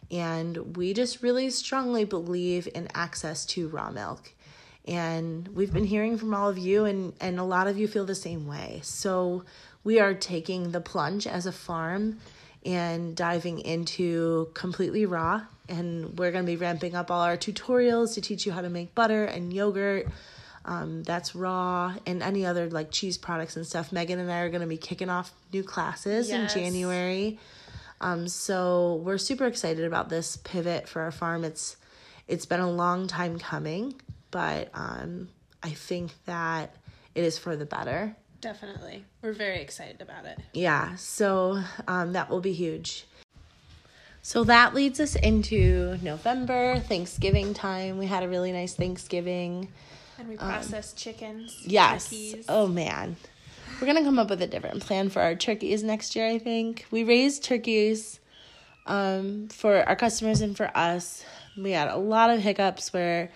And 0.10 0.78
we 0.78 0.94
just 0.94 1.22
really 1.22 1.50
strongly 1.50 2.06
believe 2.06 2.70
in 2.74 2.88
access 2.96 3.46
to 3.48 3.68
raw 3.68 3.92
milk. 3.92 4.32
And 4.90 5.48
we've 5.50 5.72
been 5.72 5.84
hearing 5.86 6.18
from 6.18 6.34
all 6.34 6.50
of 6.50 6.58
you, 6.58 6.86
and, 6.86 7.14
and 7.22 7.40
a 7.40 7.44
lot 7.44 7.68
of 7.68 7.78
you 7.78 7.88
feel 7.88 8.06
the 8.06 8.16
same 8.16 8.48
way. 8.48 8.80
So 8.84 9.44
we 9.84 10.00
are 10.00 10.16
taking 10.16 10.72
the 10.72 10.82
plunge 10.82 11.28
as 11.28 11.46
a 11.46 11.52
farm 11.52 12.18
and 12.66 13.16
diving 13.16 13.60
into 13.60 14.50
completely 14.56 15.06
raw. 15.06 15.42
And 15.70 16.18
we're 16.18 16.32
going 16.32 16.44
to 16.44 16.52
be 16.52 16.56
ramping 16.58 16.96
up 16.96 17.12
all 17.12 17.22
our 17.22 17.38
tutorials 17.38 18.16
to 18.16 18.22
teach 18.22 18.48
you 18.48 18.52
how 18.52 18.62
to 18.62 18.70
make 18.70 18.96
butter 18.96 19.26
and 19.26 19.54
yogurt. 19.54 20.08
Um, 20.66 21.04
that's 21.04 21.36
raw 21.36 21.96
and 22.06 22.22
any 22.22 22.46
other 22.46 22.70
like 22.70 22.90
cheese 22.92 23.18
products 23.18 23.56
and 23.56 23.66
stuff. 23.66 23.92
Megan 23.92 24.20
and 24.20 24.32
I 24.32 24.40
are 24.40 24.50
going 24.50 24.62
to 24.62 24.68
be 24.68 24.78
kicking 24.78 25.10
off 25.10 25.32
new 25.54 25.64
classes 25.64 26.30
Yes. 26.30 26.56
in 26.56 26.62
January. 26.62 27.40
Um, 28.02 28.28
so 28.28 29.02
we're 29.04 29.18
super 29.20 29.46
excited 29.46 29.86
about 29.86 30.10
this 30.10 30.38
pivot 30.38 30.88
for 30.90 31.02
our 31.04 31.12
farm. 31.12 31.44
It's 31.44 31.78
it's 32.28 32.46
been 32.46 32.60
a 32.60 32.70
long 32.70 33.08
time 33.08 33.40
coming, 33.40 33.96
but 34.32 34.70
um, 34.74 35.30
I 35.64 35.70
think 35.72 36.12
that 36.26 36.76
it 37.16 37.24
is 37.24 37.38
for 37.38 37.56
the 37.56 37.66
better. 37.66 38.16
definitely, 38.42 39.04
we're 39.22 39.34
very 39.34 39.60
excited 39.62 40.02
about 40.02 40.26
it. 40.26 40.40
Yeah, 40.54 40.96
so 40.96 41.62
um, 41.88 42.14
that 42.14 42.30
will 42.30 42.40
be 42.42 42.54
huge. 42.54 43.06
So 44.22 44.44
that 44.46 44.74
leads 44.76 45.00
us 45.00 45.16
into 45.16 45.98
November, 46.02 46.80
Thanksgiving 46.80 47.54
time. 47.54 47.98
We 47.98 48.06
had 48.06 48.22
a 48.24 48.28
really 48.30 48.52
nice 48.52 48.76
Thanksgiving. 48.76 49.70
And 50.18 50.28
we 50.28 50.36
process 50.38 50.94
chickens, 50.94 51.58
Yes. 51.66 52.06
turkeys. 52.06 52.46
Oh 52.50 52.68
man. 52.68 53.16
We're 53.80 53.88
gonna 53.88 54.04
come 54.04 54.20
up 54.20 54.30
with 54.30 54.42
a 54.42 54.48
different 54.48 54.82
plan 54.82 55.10
for 55.10 55.22
our 55.22 55.36
turkeys 55.36 55.84
next 55.84 56.16
year, 56.16 56.28
I 56.28 56.38
think. 56.38 56.86
We 56.92 57.04
raised 57.06 57.44
turkeys 57.44 58.20
um 58.86 59.48
for 59.50 59.88
our 59.88 59.96
customers 59.96 60.42
and 60.42 60.56
for 60.56 60.70
us. 60.76 61.24
We 61.58 61.72
had 61.72 61.88
a 61.90 61.96
lot 61.98 62.30
of 62.30 62.40
hiccups 62.42 62.92
where 62.94 63.32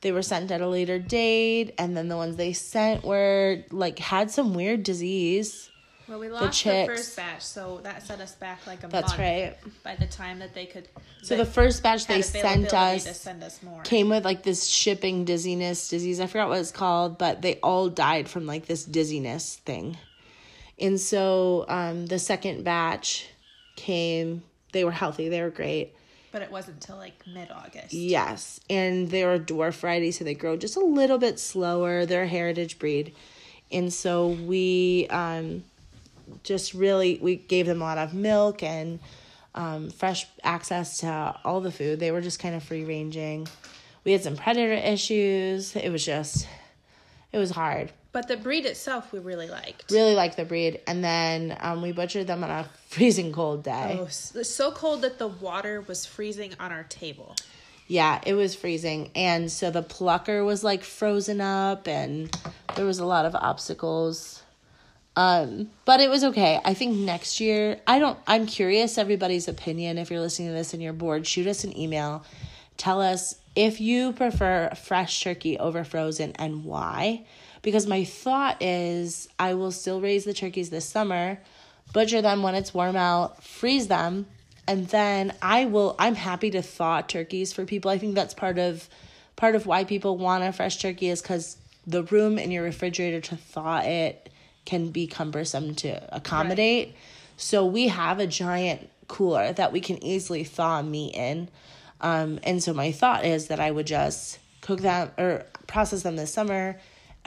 they 0.00 0.12
were 0.12 0.22
sent 0.22 0.50
at 0.50 0.60
a 0.60 0.68
later 0.68 0.98
date 0.98 1.74
and 1.78 1.96
then 1.96 2.08
the 2.08 2.16
ones 2.16 2.36
they 2.36 2.52
sent 2.52 3.04
were 3.04 3.64
like 3.70 3.98
had 3.98 4.30
some 4.30 4.54
weird 4.54 4.82
disease. 4.82 5.70
Well, 6.08 6.20
we 6.20 6.28
lost 6.28 6.44
the, 6.44 6.50
chicks. 6.50 6.92
first 6.94 7.16
batch, 7.16 7.42
so 7.42 7.80
that 7.82 8.00
set 8.06 8.20
us 8.20 8.36
back 8.36 8.64
like 8.64 8.84
a 8.84 8.86
That's 8.86 9.08
month. 9.08 9.18
right. 9.18 9.56
By 9.82 9.96
the 9.96 10.06
time 10.06 10.38
that 10.38 10.54
they 10.54 10.66
could, 10.66 10.88
So 11.22 11.36
the 11.36 11.44
first 11.44 11.82
batch 11.82 12.06
they 12.06 12.22
sent 12.22 12.72
us 12.72 13.20
send 13.20 13.42
us 13.42 13.60
more. 13.60 13.82
came 13.82 14.08
with 14.08 14.24
like 14.24 14.44
this 14.44 14.66
shipping 14.66 15.24
dizziness 15.24 15.88
disease. 15.88 16.20
I 16.20 16.28
forgot 16.28 16.48
what 16.48 16.60
it's 16.60 16.70
called, 16.70 17.18
but 17.18 17.42
they 17.42 17.56
all 17.56 17.88
died 17.88 18.28
from 18.28 18.46
like 18.46 18.66
this 18.66 18.84
dizziness 18.84 19.56
thing. 19.56 19.98
And 20.78 21.00
so 21.00 21.64
um, 21.68 22.06
the 22.06 22.20
second 22.20 22.62
batch 22.62 23.26
came, 23.74 24.44
they 24.70 24.84
were 24.84 24.92
healthy, 24.92 25.28
they 25.28 25.42
were 25.42 25.50
great. 25.50 25.94
But 26.36 26.42
it 26.42 26.52
wasn't 26.52 26.74
until 26.74 26.98
like 26.98 27.26
mid 27.26 27.50
August. 27.50 27.94
Yes. 27.94 28.60
And 28.68 29.08
they 29.08 29.24
were 29.24 29.38
dwarf 29.38 29.76
variety, 29.76 30.10
so 30.10 30.22
they 30.22 30.34
grow 30.34 30.54
just 30.58 30.76
a 30.76 30.84
little 30.84 31.16
bit 31.16 31.40
slower. 31.40 32.04
They're 32.04 32.24
a 32.24 32.28
heritage 32.28 32.78
breed. 32.78 33.14
And 33.72 33.90
so 33.90 34.28
we 34.28 35.06
um, 35.08 35.64
just 36.42 36.74
really 36.74 37.18
we 37.22 37.36
gave 37.36 37.64
them 37.64 37.80
a 37.80 37.84
lot 37.84 37.96
of 37.96 38.12
milk 38.12 38.62
and 38.62 38.98
um, 39.54 39.88
fresh 39.88 40.26
access 40.44 40.98
to 40.98 41.34
all 41.42 41.62
the 41.62 41.72
food. 41.72 42.00
They 42.00 42.10
were 42.10 42.20
just 42.20 42.38
kind 42.38 42.54
of 42.54 42.62
free 42.62 42.84
ranging. 42.84 43.48
We 44.04 44.12
had 44.12 44.22
some 44.22 44.36
predator 44.36 44.74
issues. 44.74 45.74
It 45.74 45.88
was 45.88 46.04
just 46.04 46.46
it 47.32 47.38
was 47.38 47.50
hard. 47.50 47.92
But 48.16 48.28
the 48.28 48.38
breed 48.38 48.64
itself, 48.64 49.12
we 49.12 49.18
really 49.18 49.46
liked. 49.46 49.90
Really 49.90 50.14
liked 50.14 50.38
the 50.38 50.46
breed. 50.46 50.80
And 50.86 51.04
then 51.04 51.54
um, 51.60 51.82
we 51.82 51.92
butchered 51.92 52.26
them 52.26 52.42
on 52.42 52.48
a 52.48 52.64
freezing 52.88 53.30
cold 53.30 53.62
day. 53.62 53.98
Oh, 54.00 54.06
so 54.08 54.72
cold 54.72 55.02
that 55.02 55.18
the 55.18 55.28
water 55.28 55.82
was 55.82 56.06
freezing 56.06 56.54
on 56.58 56.72
our 56.72 56.84
table. 56.84 57.36
Yeah, 57.88 58.22
it 58.24 58.32
was 58.32 58.54
freezing. 58.54 59.10
And 59.14 59.52
so 59.52 59.70
the 59.70 59.82
plucker 59.82 60.42
was 60.44 60.64
like 60.64 60.82
frozen 60.82 61.42
up 61.42 61.86
and 61.86 62.34
there 62.74 62.86
was 62.86 63.00
a 63.00 63.04
lot 63.04 63.26
of 63.26 63.34
obstacles. 63.34 64.42
Um, 65.14 65.68
but 65.84 66.00
it 66.00 66.08
was 66.08 66.24
okay. 66.24 66.58
I 66.64 66.72
think 66.72 66.96
next 66.96 67.38
year, 67.38 67.78
I 67.86 67.98
don't 67.98 68.18
I'm 68.26 68.46
curious 68.46 68.96
everybody's 68.96 69.46
opinion 69.46 69.98
if 69.98 70.10
you're 70.10 70.20
listening 70.20 70.48
to 70.48 70.54
this 70.54 70.72
and 70.72 70.82
you're 70.82 70.94
bored, 70.94 71.26
shoot 71.26 71.46
us 71.46 71.64
an 71.64 71.78
email. 71.78 72.24
tell 72.78 73.02
us 73.02 73.34
if 73.54 73.78
you 73.78 74.12
prefer 74.12 74.70
fresh 74.74 75.22
turkey 75.22 75.58
over 75.58 75.84
frozen 75.84 76.32
and 76.36 76.64
why. 76.64 77.26
Because 77.66 77.88
my 77.88 78.04
thought 78.04 78.62
is 78.62 79.28
I 79.40 79.54
will 79.54 79.72
still 79.72 80.00
raise 80.00 80.22
the 80.22 80.32
turkeys 80.32 80.70
this 80.70 80.84
summer, 80.84 81.40
butcher 81.92 82.22
them 82.22 82.44
when 82.44 82.54
it's 82.54 82.72
warm 82.72 82.94
out, 82.94 83.42
freeze 83.42 83.88
them, 83.88 84.26
and 84.68 84.86
then 84.86 85.34
I 85.42 85.64
will 85.64 85.96
I'm 85.98 86.14
happy 86.14 86.48
to 86.52 86.62
thaw 86.62 87.00
turkeys 87.00 87.52
for 87.52 87.64
people. 87.64 87.90
I 87.90 87.98
think 87.98 88.14
that's 88.14 88.34
part 88.34 88.58
of 88.58 88.88
part 89.34 89.56
of 89.56 89.66
why 89.66 89.82
people 89.82 90.16
want 90.16 90.44
a 90.44 90.52
fresh 90.52 90.76
turkey 90.78 91.08
is 91.08 91.20
cuz 91.20 91.56
the 91.84 92.04
room 92.04 92.38
in 92.38 92.52
your 92.52 92.62
refrigerator 92.62 93.20
to 93.22 93.36
thaw 93.36 93.78
it 93.78 94.30
can 94.64 94.90
be 94.90 95.08
cumbersome 95.08 95.74
to 95.74 96.14
accommodate. 96.14 96.86
Right. 96.90 96.96
So 97.36 97.66
we 97.66 97.88
have 97.88 98.20
a 98.20 98.28
giant 98.28 98.88
cooler 99.08 99.52
that 99.54 99.72
we 99.72 99.80
can 99.80 100.00
easily 100.04 100.44
thaw 100.44 100.82
meat 100.82 101.16
in. 101.16 101.48
Um, 102.00 102.38
and 102.44 102.62
so 102.62 102.72
my 102.72 102.92
thought 102.92 103.24
is 103.24 103.48
that 103.48 103.58
I 103.58 103.72
would 103.72 103.88
just 103.88 104.38
cook 104.60 104.82
them 104.82 105.10
or 105.18 105.46
process 105.66 106.04
them 106.04 106.14
this 106.14 106.32
summer, 106.32 106.78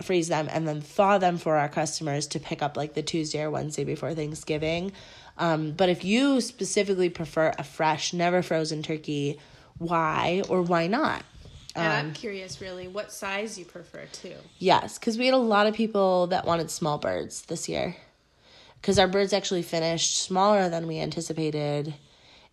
freeze 0.03 0.27
them, 0.27 0.47
and 0.51 0.67
then 0.67 0.81
thaw 0.81 1.17
them 1.17 1.37
for 1.37 1.57
our 1.57 1.69
customers 1.69 2.27
to 2.27 2.39
pick 2.39 2.61
up 2.61 2.77
like 2.77 2.93
the 2.93 3.01
Tuesday 3.01 3.41
or 3.41 3.51
Wednesday 3.51 3.83
before 3.83 4.13
Thanksgiving. 4.13 4.91
Um, 5.37 5.71
but 5.71 5.89
if 5.89 6.03
you 6.03 6.41
specifically 6.41 7.09
prefer 7.09 7.53
a 7.57 7.63
fresh, 7.63 8.13
never 8.13 8.41
frozen 8.41 8.83
turkey, 8.83 9.39
why 9.77 10.43
or 10.49 10.61
why 10.61 10.87
not? 10.87 11.23
And 11.75 11.87
um, 11.87 11.91
I'm 11.93 12.13
curious, 12.13 12.61
really, 12.61 12.87
what 12.87 13.11
size 13.11 13.57
you 13.57 13.65
prefer 13.65 14.05
too. 14.11 14.35
Yes, 14.57 14.97
because 14.97 15.17
we 15.17 15.25
had 15.25 15.33
a 15.33 15.37
lot 15.37 15.67
of 15.67 15.73
people 15.73 16.27
that 16.27 16.45
wanted 16.45 16.69
small 16.69 16.97
birds 16.97 17.43
this 17.43 17.69
year. 17.69 17.95
Because 18.81 18.97
our 18.97 19.07
birds 19.07 19.33
actually 19.33 19.61
finished 19.61 20.21
smaller 20.21 20.69
than 20.69 20.87
we 20.87 20.99
anticipated, 20.99 21.93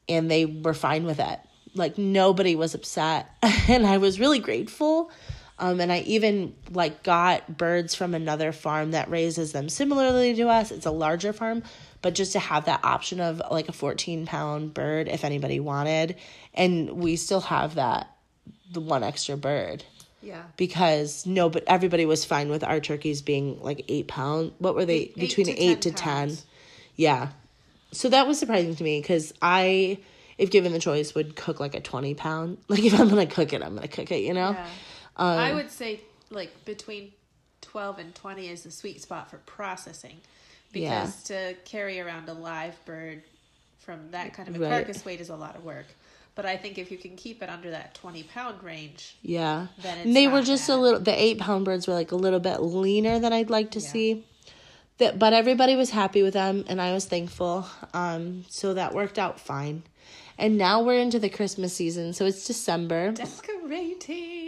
and 0.09 0.31
they 0.31 0.45
were 0.45 0.75
fine 0.75 1.05
with 1.05 1.21
it. 1.21 1.39
Like 1.75 1.99
nobody 1.99 2.57
was 2.57 2.75
upset, 2.75 3.31
and 3.69 3.87
I 3.87 3.99
was 3.99 4.21
really 4.21 4.39
grateful. 4.39 5.11
Um, 5.59 5.81
and 5.81 5.91
I 5.91 6.01
even 6.01 6.55
like 6.71 7.03
got 7.03 7.57
birds 7.57 7.95
from 7.95 8.15
another 8.15 8.53
farm 8.53 8.91
that 8.91 9.09
raises 9.09 9.53
them 9.53 9.69
similarly 9.69 10.35
to 10.35 10.49
us. 10.49 10.71
It's 10.71 10.85
a 10.85 10.91
larger 10.91 11.33
farm, 11.33 11.63
but 12.03 12.15
just 12.15 12.33
to 12.33 12.39
have 12.39 12.67
that 12.67 12.85
option 12.85 13.21
of 13.21 13.41
like 13.51 13.69
a 13.69 13.73
14 13.73 14.27
pound 14.27 14.75
bird 14.75 15.09
if 15.09 15.25
anybody 15.25 15.59
wanted, 15.61 16.17
and 16.53 16.93
we 16.93 17.17
still 17.17 17.41
have 17.41 17.77
that 17.77 18.11
the 18.73 18.81
one 18.81 19.03
extra 19.03 19.37
bird. 19.37 19.85
Yeah. 20.23 20.43
Because 20.57 21.25
no, 21.25 21.49
but 21.49 21.65
everybody 21.67 22.05
was 22.05 22.25
fine 22.25 22.49
with 22.49 22.65
our 22.65 22.81
turkeys 22.81 23.23
being 23.23 23.63
like 23.63 23.85
eight 23.89 24.09
pound. 24.09 24.53
What 24.59 24.75
were 24.75 24.85
they 24.85 24.95
eight, 24.97 25.15
between 25.17 25.49
eight 25.49 25.57
to, 25.57 25.63
eight 25.63 25.83
10, 25.83 25.93
to 25.93 25.93
ten? 25.93 26.37
Yeah. 26.97 27.29
So 27.93 28.09
that 28.09 28.27
was 28.27 28.39
surprising 28.39 28.75
to 28.75 28.85
me 28.85 29.01
because 29.01 29.33
I, 29.41 29.99
if 30.37 30.51
given 30.51 30.73
the 30.73 30.81
choice, 30.81 31.15
would 31.15 31.37
cook 31.37 31.61
like 31.61 31.75
a 31.75 31.81
twenty 31.81 32.15
pound. 32.15 32.59
Like 32.69 32.85
if 32.85 32.99
I'm 32.99 33.09
gonna 33.09 33.27
cook 33.27 33.53
it, 33.53 33.63
I'm 33.63 33.75
gonna 33.75 33.89
cook 33.89 34.11
it. 34.11 34.21
You 34.23 34.35
know. 34.35 34.51
Yeah. 34.51 34.67
Um, 35.17 35.39
I 35.39 35.53
would 35.53 35.71
say 35.71 36.01
like 36.31 36.65
between 36.65 37.13
twelve 37.61 37.99
and 37.99 38.15
twenty 38.15 38.49
is 38.49 38.63
the 38.63 38.71
sweet 38.71 39.01
spot 39.01 39.31
for 39.31 39.39
processing, 39.39 40.21
because 40.73 41.31
yeah. 41.31 41.53
to 41.53 41.55
carry 41.65 42.01
around 42.01 42.29
a 42.29 42.35
live 42.35 42.83
bird 42.85 43.23
from 43.79 44.11
that 44.11 44.35
kind 44.35 44.49
of 44.49 44.57
a 44.57 44.59
right. 44.59 44.71
carcass 44.71 45.05
weight 45.05 45.21
is 45.21 45.29
a 45.29 45.37
lot 45.37 45.57
of 45.57 45.65
work. 45.65 45.87
But 46.35 46.45
I 46.45 46.59
think 46.59 46.77
if 46.77 46.91
you 46.91 46.99
can 46.99 47.17
keep 47.17 47.43
it 47.43 47.49
under 47.49 47.71
that 47.71 47.95
20 47.95 48.25
pound 48.25 48.63
range, 48.63 49.17
yeah. 49.23 49.69
Then 49.81 50.13
they 50.13 50.29
were 50.29 50.43
just 50.43 50.69
bad. 50.69 50.75
a 50.75 50.77
little, 50.77 51.01
the 51.01 51.19
eight 51.19 51.39
pound 51.39 51.65
birds 51.65 51.87
were 51.87 51.95
like 51.95 52.13
a 52.13 52.17
little 52.17 52.41
bit 52.41 52.61
leaner 52.61 53.19
than 53.19 53.33
I'd 53.33 53.49
like 53.49 53.71
to 53.71 53.81
yeah. 53.81 53.89
see. 53.89 54.27
That, 54.99 55.19
but 55.19 55.33
everybody 55.33 55.77
was 55.77 55.91
happy 55.91 56.23
with 56.23 56.35
them 56.35 56.65
and 56.69 56.81
I 56.81 56.93
was 56.93 57.07
thankful. 57.07 57.67
Um, 57.95 58.45
so 58.49 58.75
that 58.75 58.93
worked 58.93 59.19
out 59.19 59.41
fine. 59.41 59.83
And 60.39 60.59
now 60.59 60.83
we're 60.83 61.01
into 61.01 61.19
the 61.19 61.31
Christmas 61.31 61.75
season. 61.75 62.13
So 62.13 62.27
it's 62.27 62.47
December. 62.47 63.13
Decorating. 63.13 64.46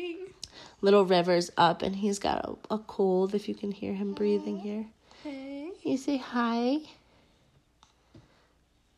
Little 0.80 1.04
River's 1.04 1.50
up 1.56 1.82
and 1.82 1.97
he's 1.97 2.18
got 2.18 2.44
a, 2.44 2.75
a 2.75 2.78
cold 2.78 3.35
if 3.35 3.49
you 3.49 3.54
can 3.54 3.73
hear 3.73 3.94
him 3.94 4.14
breathing 4.14 4.58
here. 4.58 4.87
Hey. 5.25 5.70
You 5.82 5.97
say 5.97 6.17
hi. 6.19 6.78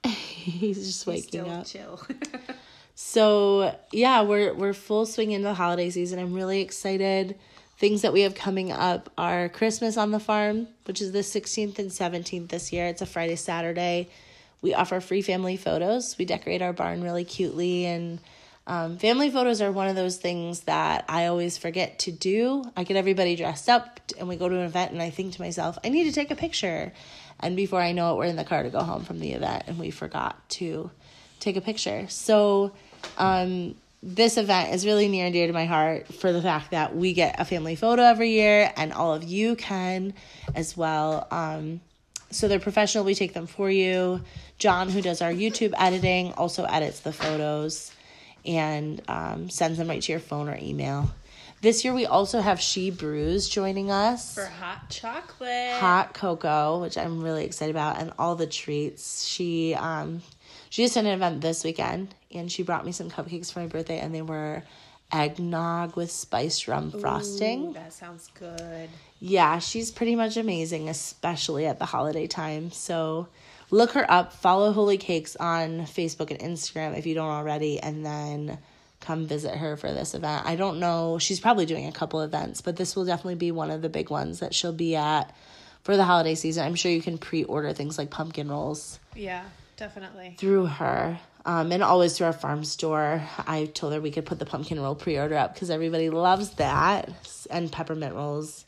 he's 0.07 0.87
just 0.87 1.07
waking 1.07 1.45
he's 1.45 1.53
up. 1.53 1.66
chill. 1.66 2.01
So 3.03 3.75
yeah, 3.93 4.21
we're 4.21 4.53
we're 4.53 4.75
full 4.75 5.07
swing 5.07 5.31
into 5.31 5.49
the 5.49 5.55
holiday 5.55 5.88
season. 5.88 6.19
I'm 6.19 6.35
really 6.35 6.61
excited. 6.61 7.38
Things 7.79 8.03
that 8.03 8.12
we 8.12 8.21
have 8.21 8.35
coming 8.35 8.71
up 8.73 9.11
are 9.16 9.49
Christmas 9.49 9.97
on 9.97 10.11
the 10.11 10.21
farm, 10.21 10.69
which 10.85 11.01
is 11.01 11.11
the 11.12 11.21
16th 11.21 11.79
and 11.79 11.90
17th 11.90 12.51
this 12.51 12.75
year. 12.75 12.88
It's 12.88 13.01
a 13.01 13.07
Friday, 13.07 13.37
Saturday. 13.37 14.11
We 14.61 14.75
offer 14.75 15.01
free 15.01 15.23
family 15.23 15.57
photos. 15.57 16.19
We 16.19 16.27
decorate 16.27 16.61
our 16.61 16.75
barn 16.75 17.03
really 17.03 17.25
cutely 17.25 17.87
and 17.87 18.21
um, 18.71 18.99
family 18.99 19.33
photos 19.33 19.61
are 19.61 19.73
one 19.73 19.89
of 19.89 19.97
those 19.97 20.17
things 20.17 20.61
that 20.61 21.05
I 21.09 21.27
always 21.27 21.59
forget 21.59 21.99
to 22.01 22.13
do. 22.13 22.63
I 22.77 22.85
get 22.85 22.97
everybody 22.97 23.35
dressed 23.35 23.69
up 23.69 23.99
and 24.17 24.29
we 24.29 24.37
go 24.37 24.49
to 24.49 24.55
an 24.55 24.65
event, 24.65 24.93
and 24.93 25.03
I 25.03 25.11
think 25.11 25.35
to 25.35 25.43
myself, 25.43 25.77
I 25.83 25.89
need 25.89 26.05
to 26.05 26.13
take 26.13 26.31
a 26.31 26.37
picture. 26.37 26.93
And 27.41 27.57
before 27.57 27.81
I 27.83 27.91
know 27.91 28.15
it, 28.15 28.19
we're 28.19 28.27
in 28.27 28.37
the 28.37 28.45
car 28.45 28.63
to 28.63 28.71
go 28.71 28.85
home 28.85 29.03
from 29.03 29.19
the 29.19 29.33
event, 29.33 29.65
and 29.67 29.77
we 29.77 29.91
forgot 29.91 30.49
to 30.51 30.89
take 31.41 31.57
a 31.57 31.61
picture. 31.61 32.07
So 32.11 32.71
um, 33.19 33.75
this 34.05 34.37
event 34.37 34.73
is 34.73 34.87
really 34.87 35.09
near 35.09 35.25
and 35.25 35.33
dear 35.33 35.49
to 35.49 35.53
my 35.53 35.65
heart 35.65 36.07
for 36.07 36.31
the 36.31 36.41
fact 36.41 36.71
that 36.71 36.95
we 36.95 37.13
get 37.13 37.41
a 37.41 37.45
family 37.45 37.75
photo 37.75 38.05
every 38.05 38.31
year 38.31 38.73
and 38.77 38.93
all 38.93 39.13
of 39.13 39.25
you 39.25 39.57
can 39.57 40.15
as 40.55 40.77
well. 40.77 41.27
Um, 41.33 41.81
so 42.31 42.47
they're 42.47 42.61
professional, 42.61 43.03
we 43.03 43.17
take 43.17 43.35
them 43.35 43.49
for 43.49 43.69
you. 43.69 44.21
John, 44.59 44.91
who 44.91 45.03
does 45.03 45.23
our 45.23 45.33
YouTube 45.33 45.73
editing, 45.77 46.35
also 46.35 46.63
edits 46.67 47.01
the 47.01 47.13
photos 47.13 47.91
and 48.44 49.03
um, 49.09 49.50
sends 49.50 49.79
them 49.79 49.88
right 49.88 50.03
to 50.03 50.12
your 50.12 50.20
phone 50.20 50.48
or 50.48 50.57
email. 50.61 51.11
This 51.62 51.85
year 51.85 51.92
we 51.92 52.07
also 52.07 52.40
have 52.40 52.59
She 52.59 52.90
Brews 52.90 53.48
joining 53.48 53.90
us 53.90 54.35
for 54.35 54.46
hot 54.46 54.88
chocolate, 54.88 55.72
hot 55.79 56.14
cocoa, 56.14 56.81
which 56.81 56.96
I'm 56.96 57.20
really 57.20 57.44
excited 57.44 57.70
about, 57.70 57.98
and 58.00 58.12
all 58.18 58.35
the 58.35 58.46
treats. 58.46 59.24
She 59.26 59.74
um, 59.74 60.22
she 60.70 60.83
just 60.83 60.94
had 60.94 61.05
an 61.05 61.12
event 61.12 61.42
this 61.42 61.62
weekend 61.62 62.14
and 62.33 62.50
she 62.50 62.62
brought 62.62 62.87
me 62.87 62.92
some 62.92 63.11
cupcakes 63.11 63.53
for 63.53 63.61
my 63.61 63.66
birthday 63.66 63.98
and 63.98 64.14
they 64.14 64.22
were 64.22 64.62
eggnog 65.12 65.96
with 65.96 66.11
spiced 66.11 66.68
rum 66.68 66.92
frosting. 66.92 67.66
Ooh, 67.66 67.72
that 67.74 67.92
sounds 67.92 68.31
good. 68.38 68.88
Yeah, 69.18 69.59
she's 69.59 69.90
pretty 69.90 70.14
much 70.16 70.37
amazing, 70.37 70.88
especially 70.88 71.66
at 71.66 71.79
the 71.79 71.85
holiday 71.85 72.26
time. 72.26 72.70
So 72.70 73.29
look 73.71 73.93
her 73.93 74.11
up, 74.11 74.33
follow 74.33 74.73
Holy 74.73 74.99
Cakes 74.99 75.37
on 75.37 75.81
Facebook 75.83 76.31
and 76.31 76.41
Instagram 76.41 76.97
if 76.97 77.07
you 77.07 77.15
don't 77.15 77.31
already, 77.31 77.81
and 77.81 78.05
then 78.05 78.59
come 79.01 79.27
visit 79.27 79.57
her 79.57 79.77
for 79.77 79.93
this 79.93 80.15
event. 80.15 80.47
I 80.47 80.57
don't 80.57 80.79
know, 80.79 81.19
she's 81.19 81.41
probably 81.41 81.67
doing 81.67 81.87
a 81.87 81.93
couple 81.93 82.21
events, 82.21 82.61
but 82.61 82.77
this 82.77 82.95
will 82.95 83.05
definitely 83.05 83.37
be 83.37 83.51
one 83.51 83.71
of 83.71 83.83
the 83.83 83.89
big 83.89 84.11
ones 84.11 84.41
that 84.41 84.55
she'll 84.55 84.73
be 84.73 84.97
at 84.97 85.35
for 85.83 85.97
the 85.97 86.05
holiday 86.05 86.35
season. 86.35 86.67
I'm 86.67 86.75
sure 86.75 86.93
you 86.93 87.03
can 87.03 87.19
pre 87.19 87.45
order 87.45 87.73
things 87.73 87.97
like 87.97 88.11
pumpkin 88.11 88.49
rolls. 88.49 89.01
Yeah. 89.15 89.45
Definitely. 89.81 90.35
Through 90.37 90.67
her. 90.67 91.19
Um, 91.47 91.73
and 91.73 91.83
always 91.83 92.17
through 92.17 92.27
our 92.27 92.35
farm 92.35 92.65
store. 92.65 93.23
I 93.47 93.65
told 93.65 93.95
her 93.95 94.01
we 94.01 94.11
could 94.11 94.27
put 94.27 94.39
the 94.39 94.45
pumpkin 94.45 94.79
roll 94.79 94.95
pre 94.95 95.19
order 95.19 95.37
up 95.37 95.55
because 95.55 95.71
everybody 95.71 96.11
loves 96.11 96.51
that 96.57 97.09
and 97.51 97.73
peppermint 97.73 98.15
rolls. 98.15 98.67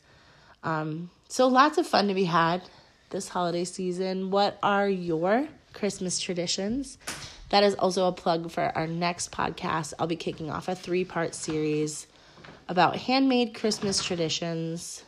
Um, 0.63 1.11
so 1.27 1.47
lots 1.47 1.77
of 1.77 1.85
fun 1.85 2.07
to 2.07 2.15
be 2.15 2.23
had 2.23 2.63
this 3.13 3.29
holiday 3.29 3.63
season. 3.63 4.31
What 4.31 4.57
are 4.61 4.89
your 4.89 5.47
Christmas 5.71 6.19
traditions? 6.19 6.97
That 7.49 7.63
is 7.63 7.75
also 7.75 8.07
a 8.07 8.11
plug 8.11 8.51
for 8.51 8.75
our 8.75 8.87
next 8.87 9.31
podcast. 9.31 9.93
I'll 9.97 10.07
be 10.07 10.17
kicking 10.17 10.49
off 10.49 10.67
a 10.67 10.75
three 10.75 11.05
part 11.05 11.33
series 11.33 12.07
about 12.67 12.97
handmade 12.97 13.53
Christmas 13.53 14.03
traditions. 14.03 15.05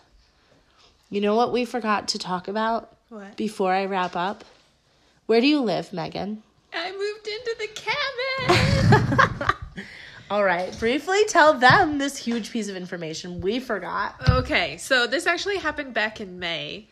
You 1.10 1.20
know 1.20 1.36
what 1.36 1.52
we 1.52 1.66
forgot 1.66 2.08
to 2.10 2.20
talk 2.20 2.48
about 2.48 2.96
what? 3.10 3.36
before 3.36 3.74
I 3.74 3.86
wrap 3.86 4.16
up? 4.16 4.46
Where 5.26 5.42
do 5.42 5.48
you 5.48 5.60
live, 5.60 5.92
Megan? 5.92 6.44
I 6.72 6.92
moved 6.92 7.28
into 7.28 7.56
the 7.60 7.68
cabin. 9.34 9.56
All 10.30 10.44
right, 10.44 10.78
briefly 10.80 11.24
tell 11.28 11.56
them 11.56 11.98
this 11.98 12.18
huge 12.18 12.52
piece 12.52 12.68
of 12.68 12.76
information 12.76 13.42
we 13.42 13.60
forgot. 13.60 14.16
Okay, 14.30 14.78
so 14.78 15.08
this 15.08 15.26
actually 15.26 15.58
happened 15.58 15.94
back 15.94 16.22
in 16.22 16.38
May 16.40 16.88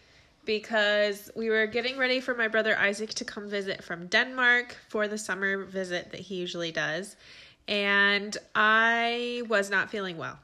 because 0.45 1.29
we 1.35 1.49
were 1.49 1.67
getting 1.67 1.97
ready 1.97 2.19
for 2.19 2.33
my 2.35 2.47
brother 2.47 2.77
Isaac 2.77 3.13
to 3.15 3.25
come 3.25 3.49
visit 3.49 3.83
from 3.83 4.07
Denmark 4.07 4.75
for 4.89 5.07
the 5.07 5.17
summer 5.17 5.63
visit 5.63 6.11
that 6.11 6.19
he 6.19 6.35
usually 6.35 6.71
does. 6.71 7.15
And 7.67 8.35
I 8.55 9.43
was 9.47 9.69
not 9.69 9.89
feeling 9.89 10.17
well. 10.17 10.37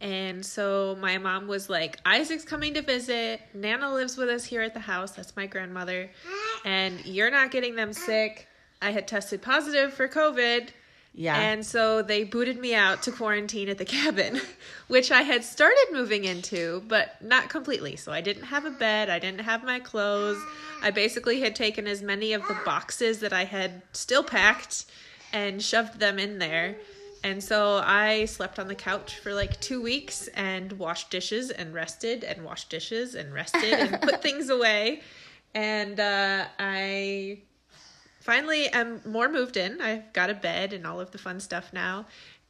And 0.00 0.44
so 0.44 0.96
my 1.00 1.18
mom 1.18 1.46
was 1.46 1.70
like, 1.70 1.98
Isaac's 2.04 2.44
coming 2.44 2.74
to 2.74 2.82
visit. 2.82 3.40
Nana 3.54 3.92
lives 3.92 4.16
with 4.16 4.28
us 4.28 4.44
here 4.44 4.60
at 4.60 4.74
the 4.74 4.80
house. 4.80 5.12
That's 5.12 5.34
my 5.36 5.46
grandmother. 5.46 6.10
And 6.64 7.04
you're 7.06 7.30
not 7.30 7.50
getting 7.50 7.74
them 7.74 7.92
sick. 7.92 8.48
I 8.82 8.90
had 8.90 9.08
tested 9.08 9.40
positive 9.40 9.94
for 9.94 10.08
COVID. 10.08 10.68
Yeah. 11.16 11.38
And 11.38 11.64
so 11.64 12.02
they 12.02 12.24
booted 12.24 12.58
me 12.58 12.74
out 12.74 13.02
to 13.04 13.12
quarantine 13.12 13.68
at 13.68 13.78
the 13.78 13.84
cabin, 13.98 14.40
which 14.88 15.12
I 15.12 15.22
had 15.22 15.44
started 15.44 15.86
moving 15.92 16.24
into, 16.24 16.82
but 16.88 17.22
not 17.22 17.48
completely. 17.48 17.94
So 17.96 18.10
I 18.12 18.20
didn't 18.20 18.44
have 18.44 18.64
a 18.64 18.70
bed, 18.70 19.08
I 19.08 19.18
didn't 19.20 19.42
have 19.42 19.62
my 19.62 19.78
clothes. 19.78 20.38
I 20.82 20.90
basically 20.90 21.40
had 21.40 21.54
taken 21.54 21.86
as 21.86 22.02
many 22.02 22.32
of 22.32 22.42
the 22.48 22.56
boxes 22.64 23.20
that 23.20 23.32
I 23.32 23.44
had 23.44 23.82
still 23.92 24.24
packed 24.24 24.86
and 25.32 25.62
shoved 25.62 25.98
them 26.00 26.18
in 26.18 26.38
there 26.38 26.76
And 27.24 27.42
so 27.42 27.80
I 27.82 28.26
slept 28.26 28.58
on 28.58 28.68
the 28.68 28.74
couch 28.74 29.18
for 29.18 29.32
like 29.32 29.58
two 29.60 29.80
weeks 29.80 30.28
and 30.34 30.72
washed 30.72 31.10
dishes 31.10 31.50
and 31.50 31.72
rested 31.72 32.22
and 32.22 32.44
washed 32.44 32.68
dishes 32.68 33.14
and 33.14 33.32
rested 33.32 33.72
and 33.72 34.00
put 34.02 34.20
things 34.26 34.50
away. 34.50 35.00
And 35.54 35.98
uh, 35.98 36.44
I 36.58 37.38
finally 38.24 38.72
I'm 38.74 39.00
more 39.04 39.28
moved 39.28 39.56
in. 39.56 39.80
I've 39.80 40.12
got 40.12 40.30
a 40.30 40.34
bed 40.34 40.72
and 40.72 40.86
all 40.86 40.98
of 41.00 41.10
the 41.12 41.18
fun 41.18 41.38
stuff 41.40 41.72
now. 41.72 42.06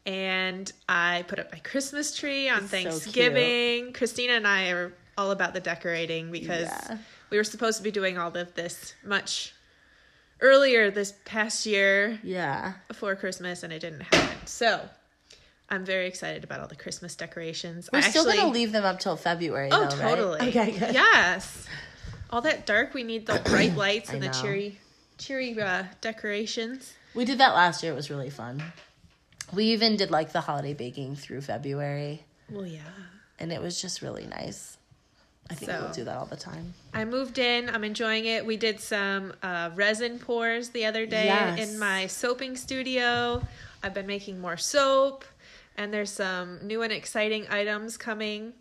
And 0.06 0.70
I 0.88 1.24
put 1.28 1.38
up 1.38 1.50
my 1.52 1.58
Christmas 1.58 2.14
tree 2.16 2.48
on 2.48 2.58
It's 2.64 2.70
so 2.70 2.76
Thanksgiving. 2.76 3.92
Christina 3.92 4.34
and 4.34 4.46
I 4.46 4.68
are 4.70 4.92
all 5.16 5.30
about 5.30 5.54
the 5.54 5.60
decorating 5.60 6.30
because 6.30 6.68
Yeah. 6.68 6.98
we 7.30 7.37
were 7.38 7.44
supposed 7.44 7.78
to 7.78 7.82
be 7.82 7.90
doing 7.90 8.18
all 8.18 8.37
of 8.37 8.54
this 8.54 8.94
much 9.04 9.54
earlier 10.40 10.90
this 10.90 11.14
past 11.24 11.64
year 11.66 12.18
Yeah. 12.22 12.74
before 12.88 13.16
Christmas 13.16 13.62
and 13.62 13.72
it 13.72 13.78
didn't 13.80 14.02
happen. 14.02 14.46
So 14.46 14.88
I'm 15.70 15.84
very 15.87 16.06
excited 16.06 16.44
about 16.44 16.60
all 16.60 16.68
the 16.68 16.76
Christmas 16.76 17.16
decorations. 17.16 17.88
We're 17.92 18.00
I 18.00 18.02
still 18.02 18.22
actually, 18.28 18.37
gonna 18.42 18.52
leave 18.52 18.72
them 18.72 18.84
up 18.84 18.98
till 19.00 19.16
February. 19.16 19.70
Oh, 19.72 19.88
though, 19.88 19.96
right? 19.96 20.16
totally. 20.16 20.48
Okay, 20.50 20.72
good. 20.78 20.92
Yes. 20.94 21.66
All 22.30 22.42
that 22.42 22.66
dark, 22.66 22.92
we 22.92 23.04
need 23.04 23.26
the 23.26 23.38
bright 23.46 23.74
lights 23.76 24.10
and 24.10 24.22
the 24.22 24.26
know. 24.26 24.32
cheery, 24.42 24.78
cheery 25.18 25.59
uh, 25.61 25.85
decorations. 26.00 26.94
We 27.14 27.24
did 27.24 27.38
that 27.38 27.55
last 27.55 27.83
year. 27.83 27.92
It 27.92 27.96
was 27.96 28.11
really 28.11 28.31
fun. 28.31 28.62
We 29.53 29.66
even 29.66 29.96
did 29.96 30.11
like 30.11 30.33
the 30.33 30.40
holiday 30.40 30.74
baking 30.74 31.16
through 31.16 31.42
February, 31.42 32.24
Well, 32.50 32.66
yeah. 32.66 32.81
and 33.38 33.53
it 33.53 33.61
was 33.62 33.81
just 33.81 34.03
really 34.03 34.27
nice. 34.27 34.77
I 35.50 35.55
think 35.55 35.70
So- 35.70 35.81
we'll 35.83 35.92
do 35.92 36.05
that 36.05 36.16
all 36.16 36.27
the 36.27 36.37
time. 36.37 36.74
I 36.94 37.05
moved 37.05 37.38
in. 37.38 37.68
I'm 37.68 37.85
enjoying 37.85 38.24
it. 38.24 38.44
We 38.46 38.57
did 38.57 38.81
some 38.81 39.35
uh, 39.42 39.70
resin 39.74 40.18
pours 40.18 40.70
the 40.70 40.87
other 40.87 41.05
day 41.07 41.27
Yes. 41.27 41.59
in 41.70 41.79
my 41.79 42.07
soaping 42.07 42.57
studio. 42.57 43.46
I've 43.83 43.92
been 43.94 44.07
making 44.07 44.40
more 44.40 44.57
soap, 44.57 45.24
and 45.77 45.92
there's 45.92 46.11
some 46.11 46.66
new 46.66 46.81
and 46.83 46.92
exciting 46.92 47.46
items 47.50 47.96
coming. 47.98 48.55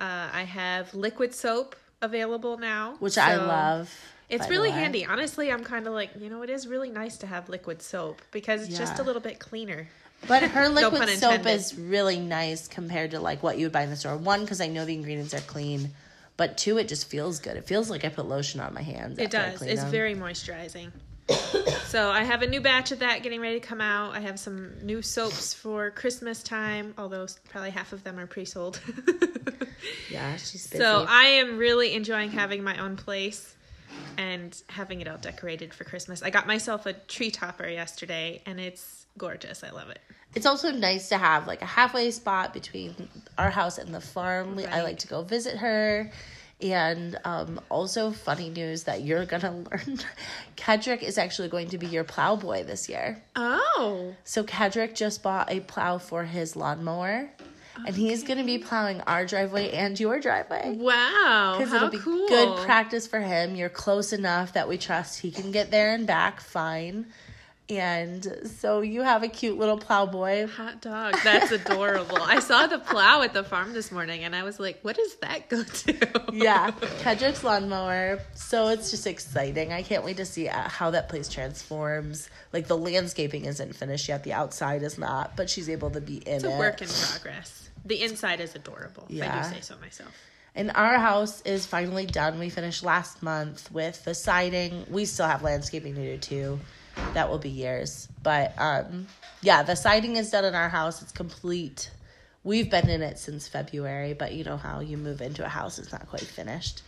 Uh, 0.00 0.28
I 0.32 0.42
have 0.44 0.94
liquid 0.94 1.34
soap 1.34 1.76
available 2.00 2.56
now, 2.56 2.96
Which 2.98 3.18
I 3.18 3.36
love. 3.36 3.94
It's 4.32 4.48
really 4.48 4.70
handy. 4.70 5.04
Honestly, 5.04 5.52
I'm 5.52 5.62
kind 5.62 5.86
of 5.86 5.92
like, 5.92 6.10
you 6.18 6.30
know, 6.30 6.42
it 6.42 6.50
is 6.50 6.66
really 6.66 6.90
nice 6.90 7.18
to 7.18 7.26
have 7.26 7.48
liquid 7.48 7.82
soap 7.82 8.22
because 8.30 8.66
it's 8.66 8.78
just 8.78 8.98
a 8.98 9.02
little 9.02 9.20
bit 9.20 9.38
cleaner. 9.38 9.88
But 10.26 10.42
her 10.42 10.68
liquid 10.70 11.02
pun 11.02 11.08
soap 11.08 11.46
is 11.46 11.76
really 11.76 12.18
nice 12.18 12.68
compared 12.68 13.10
to 13.12 13.20
like 13.20 13.42
what 13.42 13.58
you 13.58 13.66
would 13.66 13.72
buy 13.72 13.82
in 13.82 13.90
the 13.90 13.96
store. 13.96 14.16
One, 14.16 14.42
because 14.42 14.60
I 14.60 14.68
know 14.68 14.84
the 14.84 14.94
ingredients 14.94 15.34
are 15.34 15.40
clean, 15.40 15.90
but 16.36 16.56
two, 16.56 16.78
it 16.78 16.88
just 16.88 17.08
feels 17.08 17.40
good. 17.40 17.56
It 17.56 17.66
feels 17.66 17.90
like 17.90 18.04
I 18.04 18.08
put 18.08 18.26
lotion 18.26 18.60
on 18.60 18.72
my 18.74 18.82
hands. 18.82 19.18
It 19.18 19.30
does. 19.30 19.60
It's 19.62 19.82
them. 19.82 19.90
very 19.90 20.14
moisturizing. 20.14 20.90
so 21.86 22.10
I 22.10 22.24
have 22.24 22.42
a 22.42 22.46
new 22.46 22.60
batch 22.60 22.90
of 22.90 23.00
that 23.00 23.22
getting 23.22 23.40
ready 23.40 23.60
to 23.60 23.66
come 23.66 23.80
out. 23.80 24.14
I 24.14 24.20
have 24.20 24.38
some 24.38 24.72
new 24.82 25.02
soaps 25.02 25.54
for 25.54 25.90
Christmas 25.90 26.42
time, 26.42 26.94
although 26.98 27.26
probably 27.50 27.70
half 27.70 27.92
of 27.92 28.02
them 28.02 28.18
are 28.18 28.26
pre-sold. 28.26 28.80
yeah. 30.10 30.36
She's 30.36 30.66
busy. 30.66 30.82
so 30.82 31.04
I 31.08 31.24
am 31.24 31.58
really 31.58 31.94
enjoying 31.94 32.30
having 32.30 32.64
my 32.64 32.78
own 32.78 32.96
place 32.96 33.54
and 34.18 34.60
having 34.68 35.00
it 35.00 35.08
all 35.08 35.18
decorated 35.18 35.72
for 35.74 35.84
Christmas. 35.84 36.22
I 36.22 36.30
got 36.30 36.46
myself 36.46 36.86
a 36.86 36.92
tree 36.92 37.30
topper 37.30 37.66
yesterday, 37.68 38.42
and 38.46 38.60
it's 38.60 39.06
gorgeous. 39.18 39.62
I 39.64 39.70
love 39.70 39.90
it. 39.90 40.00
it's 40.34 40.46
also 40.46 40.70
nice 40.70 41.08
to 41.10 41.18
have 41.18 41.46
like 41.46 41.62
a 41.62 41.66
halfway 41.66 42.10
spot 42.10 42.52
between 42.54 43.08
our 43.38 43.50
house 43.50 43.78
and 43.78 43.94
the 43.94 44.00
farm. 44.00 44.56
We 44.56 44.66
I 44.66 44.82
like 44.82 44.98
to 45.00 45.08
go 45.08 45.22
visit 45.22 45.58
her. 45.58 46.10
And 46.60 47.18
um, 47.24 47.60
also, 47.70 48.12
funny 48.12 48.48
news 48.48 48.84
that 48.84 49.02
you're 49.02 49.26
gonna 49.26 49.50
learn 49.70 49.98
Kedrick 50.56 51.02
is 51.02 51.18
actually 51.18 51.48
going 51.48 51.68
to 51.70 51.78
be 51.78 51.88
your 51.88 52.04
plow 52.04 52.36
boy 52.36 52.62
this 52.62 52.88
year. 52.88 53.20
Oh, 53.34 54.14
So 54.22 54.44
Kedrick 54.44 54.94
just 54.94 55.22
bought 55.24 55.50
a 55.50 55.58
plow 55.60 55.98
for 55.98 56.22
his 56.24 56.54
lawnmower, 56.54 57.28
and 57.86 57.94
he's 57.96 58.22
going 58.22 58.38
to 58.38 58.44
be 58.44 58.58
plowing 58.58 59.00
our 59.02 59.24
driveway 59.26 59.70
and 59.70 59.98
your 59.98 60.20
driveway. 60.20 60.76
wow! 60.78 61.56
Because 61.56 61.70
How 61.70 61.76
it'll 61.76 61.90
be 61.90 61.98
cool! 61.98 62.28
good 62.28 62.58
practice 62.64 63.06
for 63.06 63.20
him. 63.20 63.54
You're 63.54 63.68
close 63.68 64.12
enough 64.12 64.52
that 64.52 64.68
we 64.68 64.78
trust 64.78 65.20
he 65.20 65.30
can 65.30 65.50
get 65.52 65.70
there 65.70 65.94
and 65.94 66.06
back 66.06 66.40
fine. 66.40 67.06
And 67.70 68.50
so 68.60 68.80
you 68.80 69.02
have 69.02 69.22
a 69.22 69.28
cute 69.28 69.56
little 69.56 69.78
plow 69.78 70.04
boy. 70.04 70.46
Hot 70.46 70.82
dog. 70.82 71.16
That's 71.24 71.52
adorable. 71.52 72.18
I 72.20 72.40
saw 72.40 72.66
the 72.66 72.78
plow 72.78 73.22
at 73.22 73.32
the 73.32 73.44
farm 73.44 73.72
this 73.72 73.90
morning 73.90 74.24
and 74.24 74.34
I 74.36 74.42
was 74.42 74.60
like, 74.60 74.80
what 74.82 74.96
does 74.96 75.14
that 75.16 75.48
go 75.48 75.62
to? 75.62 76.24
Yeah, 76.32 76.70
Kedrick's 77.02 77.44
lawnmower. 77.44 78.18
So 78.34 78.68
it's 78.68 78.90
just 78.90 79.06
exciting. 79.06 79.72
I 79.72 79.82
can't 79.82 80.04
wait 80.04 80.16
to 80.18 80.24
see 80.26 80.48
uh, 80.48 80.68
how 80.68 80.90
that 80.90 81.08
place 81.08 81.28
transforms. 81.28 82.28
Like 82.52 82.66
the 82.66 82.76
landscaping 82.76 83.44
isn't 83.46 83.74
finished 83.74 84.08
yet, 84.08 84.24
the 84.24 84.32
outside 84.34 84.82
is 84.82 84.98
not, 84.98 85.36
but 85.36 85.48
she's 85.48 85.70
able 85.70 85.90
to 85.90 86.00
be 86.00 86.16
in 86.16 86.34
It's 86.36 86.44
a 86.44 86.50
it. 86.54 86.58
work 86.58 86.82
in 86.82 86.88
progress. 86.88 87.70
The 87.84 88.02
inside 88.02 88.40
is 88.40 88.54
adorable, 88.54 89.06
if 89.08 89.22
I 89.22 89.42
do 89.42 89.54
say 89.54 89.60
so 89.60 89.76
myself. 89.80 90.10
And 90.54 90.70
our 90.74 90.98
house 90.98 91.40
is 91.42 91.64
finally 91.64 92.04
done. 92.04 92.38
We 92.38 92.50
finished 92.50 92.82
last 92.84 93.22
month 93.22 93.70
with 93.72 94.04
the 94.04 94.14
siding. 94.14 94.84
We 94.90 95.06
still 95.06 95.26
have 95.26 95.42
landscaping 95.42 95.94
to 95.94 96.02
do 96.02 96.18
too. 96.18 96.60
That 97.14 97.28
will 97.28 97.38
be 97.38 97.48
years. 97.48 98.08
But 98.22 98.54
um 98.58 99.06
yeah, 99.40 99.62
the 99.62 99.74
siding 99.74 100.16
is 100.16 100.30
done 100.30 100.44
in 100.44 100.54
our 100.54 100.68
house. 100.68 101.02
It's 101.02 101.12
complete. 101.12 101.90
We've 102.44 102.70
been 102.70 102.88
in 102.88 103.02
it 103.02 103.18
since 103.18 103.46
February, 103.46 104.14
but 104.14 104.32
you 104.32 104.44
know 104.44 104.56
how 104.56 104.80
you 104.80 104.96
move 104.96 105.20
into 105.20 105.44
a 105.44 105.48
house 105.48 105.78
it's 105.78 105.92
not 105.92 106.08
quite 106.08 106.22
finished. 106.22 106.82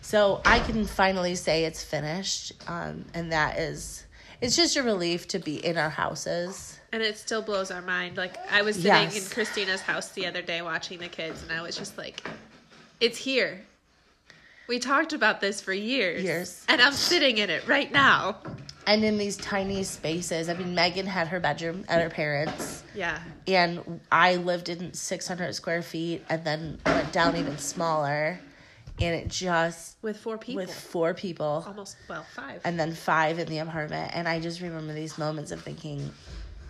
So 0.00 0.40
I 0.44 0.60
can 0.60 0.84
finally 0.86 1.34
say 1.34 1.64
it's 1.64 1.82
finished. 1.82 2.52
Um 2.68 3.04
and 3.14 3.32
that 3.32 3.58
is 3.58 4.04
it's 4.40 4.54
just 4.54 4.76
a 4.76 4.82
relief 4.82 5.26
to 5.28 5.38
be 5.38 5.64
in 5.64 5.76
our 5.76 5.90
houses. 5.90 6.78
And 6.92 7.02
it 7.02 7.18
still 7.18 7.42
blows 7.42 7.70
our 7.70 7.82
mind. 7.82 8.16
Like, 8.16 8.36
I 8.50 8.62
was 8.62 8.76
sitting 8.76 9.12
in 9.12 9.28
Christina's 9.28 9.80
house 9.80 10.10
the 10.10 10.26
other 10.26 10.42
day 10.42 10.62
watching 10.62 11.00
the 11.00 11.08
kids, 11.08 11.42
and 11.42 11.52
I 11.52 11.60
was 11.60 11.76
just 11.76 11.98
like, 11.98 12.26
it's 13.00 13.18
here. 13.18 13.60
We 14.68 14.78
talked 14.78 15.12
about 15.12 15.40
this 15.40 15.60
for 15.60 15.72
years. 15.72 16.22
Years. 16.22 16.64
And 16.68 16.80
I'm 16.80 16.92
sitting 16.92 17.38
in 17.38 17.50
it 17.50 17.66
right 17.66 17.90
now. 17.90 18.36
And 18.88 19.04
in 19.04 19.18
these 19.18 19.36
tiny 19.36 19.84
spaces. 19.84 20.48
I 20.48 20.54
mean 20.54 20.74
Megan 20.74 21.06
had 21.06 21.28
her 21.28 21.38
bedroom 21.40 21.84
at 21.88 22.00
her 22.02 22.08
parents'. 22.10 22.82
Yeah. 22.94 23.18
and 23.46 24.00
I 24.10 24.36
lived 24.36 24.68
in 24.68 24.92
600 24.94 25.54
square 25.54 25.82
feet 25.82 26.24
and 26.28 26.42
then 26.44 26.78
went 26.84 27.12
down 27.12 27.36
even 27.36 27.56
smaller 27.58 28.40
and 29.00 29.14
it 29.14 29.28
just 29.28 29.96
With 30.02 30.16
four 30.18 30.36
people. 30.38 30.56
with 30.62 30.74
four 30.74 31.14
people 31.14 31.62
Almost, 31.66 31.96
well, 32.08 32.26
five. 32.34 32.60
and 32.64 32.80
then 32.80 32.92
five 32.94 33.38
in 33.38 33.46
the 33.46 33.58
apartment 33.58 34.10
and 34.14 34.26
I 34.26 34.40
just 34.40 34.60
remember 34.60 34.92
these 34.94 35.16
moments 35.18 35.52
of 35.52 35.60
thinking 35.62 36.10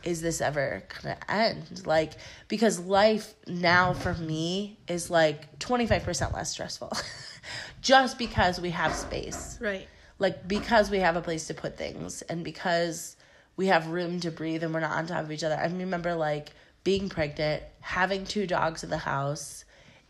is 0.02 0.20
this 0.20 0.40
ever 0.42 0.82
gonna 1.02 1.16
end 1.28 1.86
like 1.86 2.12
because 2.48 2.78
life 2.80 3.32
now 3.46 3.94
for 3.94 4.12
me 4.14 4.78
is 4.88 5.08
like 5.08 5.58
25% 5.60 6.34
less 6.34 6.50
stressful 6.50 6.92
just 7.80 8.18
because 8.18 8.60
we 8.60 8.70
have 8.70 8.94
space 8.94 9.56
right. 9.60 9.88
Like 10.18 10.46
because 10.46 10.90
we 10.90 10.98
have 10.98 11.16
a 11.16 11.20
place 11.20 11.46
to 11.46 11.54
put 11.54 11.76
things 11.76 12.22
and 12.22 12.44
because 12.44 13.16
we 13.56 13.66
have 13.66 13.88
room 13.88 14.20
to 14.20 14.30
breathe 14.30 14.62
and 14.62 14.72
we're 14.72 14.80
not 14.80 14.92
on 14.92 15.06
top 15.06 15.24
of 15.24 15.32
each 15.32 15.44
other. 15.44 15.56
I 15.56 15.66
remember 15.66 16.14
like 16.14 16.50
being 16.84 17.08
pregnant, 17.08 17.62
having 17.80 18.24
two 18.24 18.46
dogs 18.46 18.84
in 18.84 18.90
the 18.90 18.98
house 18.98 19.64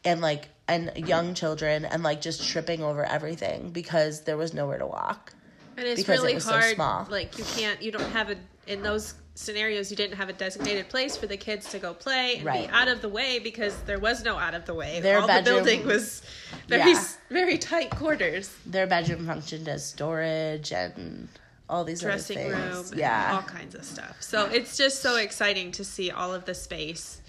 and 0.04 0.20
like 0.20 0.48
and 0.68 0.92
young 0.96 1.34
children 1.34 1.84
and 1.84 2.02
like 2.02 2.20
just 2.20 2.48
tripping 2.48 2.82
over 2.82 3.04
everything 3.04 3.70
because 3.70 4.22
there 4.22 4.36
was 4.36 4.54
nowhere 4.54 4.78
to 4.78 4.86
walk. 4.86 5.32
And 5.76 5.86
it's 5.86 6.00
because 6.00 6.18
it 6.18 6.22
really 6.22 6.34
was 6.34 6.44
so 6.44 6.52
hard. 6.52 6.74
small. 6.74 7.06
Like 7.10 7.38
you 7.38 7.44
can't, 7.44 7.80
you 7.80 7.90
don't 7.90 8.10
have 8.10 8.30
a 8.30 8.36
in 8.66 8.82
those 8.82 9.14
scenarios. 9.38 9.90
You 9.90 9.96
didn't 9.96 10.16
have 10.16 10.28
a 10.28 10.32
designated 10.32 10.88
place 10.88 11.16
for 11.16 11.26
the 11.26 11.36
kids 11.36 11.70
to 11.70 11.78
go 11.78 11.94
play 11.94 12.36
and 12.36 12.44
Right. 12.44 12.68
be 12.68 12.72
out 12.74 12.88
of 12.88 13.00
the 13.02 13.08
way 13.08 13.38
because 13.38 13.74
there 13.82 13.98
was 13.98 14.24
no 14.24 14.36
out 14.38 14.54
of 14.54 14.64
the 14.66 14.74
way. 14.74 15.00
Their 15.00 15.20
All 15.20 15.26
bedroom- 15.26 15.58
the 15.64 15.70
building 15.70 15.86
was 15.86 16.22
very 16.66 16.92
Yeah. 16.92 17.04
very 17.30 17.58
tight 17.58 17.90
quarters, 17.90 18.50
Their 18.66 18.86
bedroom 18.86 19.26
functioned 19.26 19.68
as 19.68 19.84
storage 19.88 20.72
and 20.72 21.28
all 21.68 21.84
these 21.84 22.00
dressing 22.00 22.52
other 22.52 22.72
room, 22.74 22.92
Yeah. 22.96 23.34
all 23.36 23.42
kinds 23.42 23.74
of 23.74 23.84
stuff. 23.84 24.16
So 24.20 24.46
it's 24.46 24.76
just 24.76 25.00
so 25.02 25.16
exciting 25.16 25.70
to 25.72 25.84
see 25.84 26.10
all 26.10 26.34
of 26.34 26.44
the 26.46 26.54
space 26.54 27.20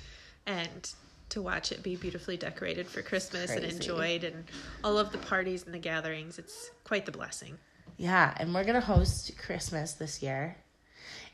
and 0.48 0.89
to 1.30 1.41
watch 1.43 1.72
it 1.72 1.84
be 1.84 1.95
beautifully 1.95 2.38
decorated 2.38 2.88
for 2.88 3.04
Christmas 3.04 3.52
and 3.52 3.63
enjoyed 3.63 4.24
and 4.24 4.45
all 4.84 4.98
of 4.98 5.12
the 5.12 5.17
parties 5.19 5.63
and 5.63 5.74
the 5.76 5.80
gatherings. 5.80 6.39
It's 6.39 6.72
quite 6.86 7.06
the 7.06 7.12
blessing. 7.12 7.60
Yeah, 7.98 8.34
and 8.38 8.54
we're 8.56 8.63
gonna 8.63 8.82
host 8.82 9.38
Christmas 9.38 9.93
this 9.93 10.24
year. 10.24 10.58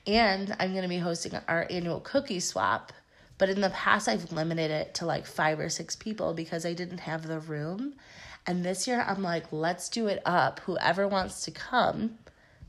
And 0.07 0.55
I'm 0.59 0.73
gonna 0.73 0.87
be 0.87 0.97
hosting 0.97 1.33
our 1.47 1.67
annual 1.69 1.99
cookie 1.99 2.39
swap. 2.39 2.93
But 3.37 3.49
in 3.49 3.61
the 3.61 3.69
past 3.69 4.07
I've 4.07 4.31
limited 4.31 4.71
it 4.71 4.93
to 4.95 5.05
like 5.05 5.25
five 5.25 5.59
or 5.59 5.69
six 5.69 5.95
people 5.95 6.33
because 6.33 6.65
I 6.65 6.73
didn't 6.73 6.99
have 6.99 7.27
the 7.27 7.39
room. 7.39 7.95
And 8.47 8.63
this 8.63 8.87
year 8.87 9.03
I'm 9.07 9.23
like, 9.23 9.51
let's 9.51 9.89
do 9.89 10.07
it 10.07 10.21
up. 10.25 10.59
Whoever 10.61 11.07
wants 11.07 11.43
to 11.45 11.51
come, 11.51 12.19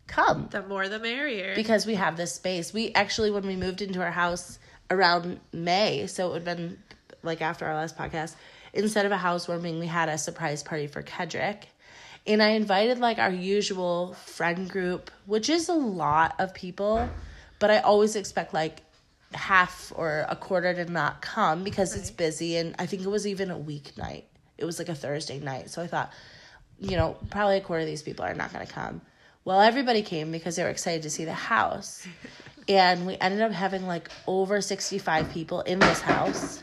come. 0.07 0.49
The 0.51 0.63
more 0.63 0.89
the 0.89 0.99
merrier. 0.99 1.55
Because 1.55 1.87
we 1.87 1.95
have 1.97 2.17
this 2.17 2.35
space. 2.35 2.73
We 2.73 2.93
actually 2.95 3.31
when 3.31 3.47
we 3.47 3.57
moved 3.57 3.83
into 3.83 4.01
our 4.03 4.11
house 4.11 4.59
around 4.91 5.41
May, 5.53 6.07
so 6.07 6.29
it 6.29 6.33
would 6.33 6.47
have 6.47 6.57
been 6.57 6.79
like 7.23 7.43
after 7.43 7.67
our 7.67 7.75
last 7.75 7.97
podcast, 7.97 8.35
instead 8.73 9.05
of 9.05 9.13
a 9.13 9.17
housewarming, 9.17 9.79
we 9.79 9.87
had 9.87 10.09
a 10.09 10.17
surprise 10.17 10.63
party 10.63 10.87
for 10.87 11.03
Kedrick. 11.03 11.65
And 12.27 12.43
I 12.43 12.51
invited 12.51 12.99
like 12.99 13.19
our 13.19 13.31
usual 13.31 14.15
friend 14.15 14.69
group, 14.69 15.11
which 15.27 15.49
is 15.49 15.69
a 15.69 15.75
lot 15.75 16.35
of 16.39 16.53
people, 16.55 17.09
but 17.59 17.71
I 17.71 17.79
always 17.79 18.17
expect 18.17 18.53
like 18.53 18.83
half 19.33 19.93
or 19.95 20.27
a 20.29 20.37
quarter 20.37 20.75
to 20.75 20.91
not 20.91 21.21
come 21.21 21.63
because 21.63 21.95
it's 21.95 22.11
busy 22.11 22.57
and 22.57 22.75
I 22.79 22.87
think 22.87 23.03
it 23.03 23.09
was 23.09 23.27
even 23.27 23.51
a 23.51 23.59
weeknight. 23.59 24.25
It 24.59 24.65
was 24.65 24.79
like 24.79 24.89
a 24.89 24.95
Thursday 24.95 25.39
night. 25.39 25.71
So 25.71 25.83
I 25.83 25.87
thought, 25.87 26.13
you 26.81 26.97
know, 26.97 27.17
probably 27.31 27.59
a 27.59 27.61
quarter 27.61 27.83
of 27.83 27.87
these 27.87 28.03
people 28.03 28.25
are 28.25 28.35
not 28.35 28.53
going 28.53 28.67
to 28.67 28.73
come. 28.73 29.01
Well, 29.45 29.61
everybody 29.61 30.03
came 30.03 30.33
because 30.33 30.57
they 30.57 30.65
were 30.65 30.71
excited 30.71 31.03
to 31.03 31.11
see 31.11 31.25
the 31.25 31.33
house. 31.33 32.07
and 32.69 33.07
we 33.07 33.17
ended 33.21 33.43
up 33.43 33.53
having 33.53 33.87
like 33.87 34.11
over 34.27 34.61
65 34.61 35.31
people 35.31 35.61
in 35.63 35.79
this 35.79 36.01
house. 36.01 36.63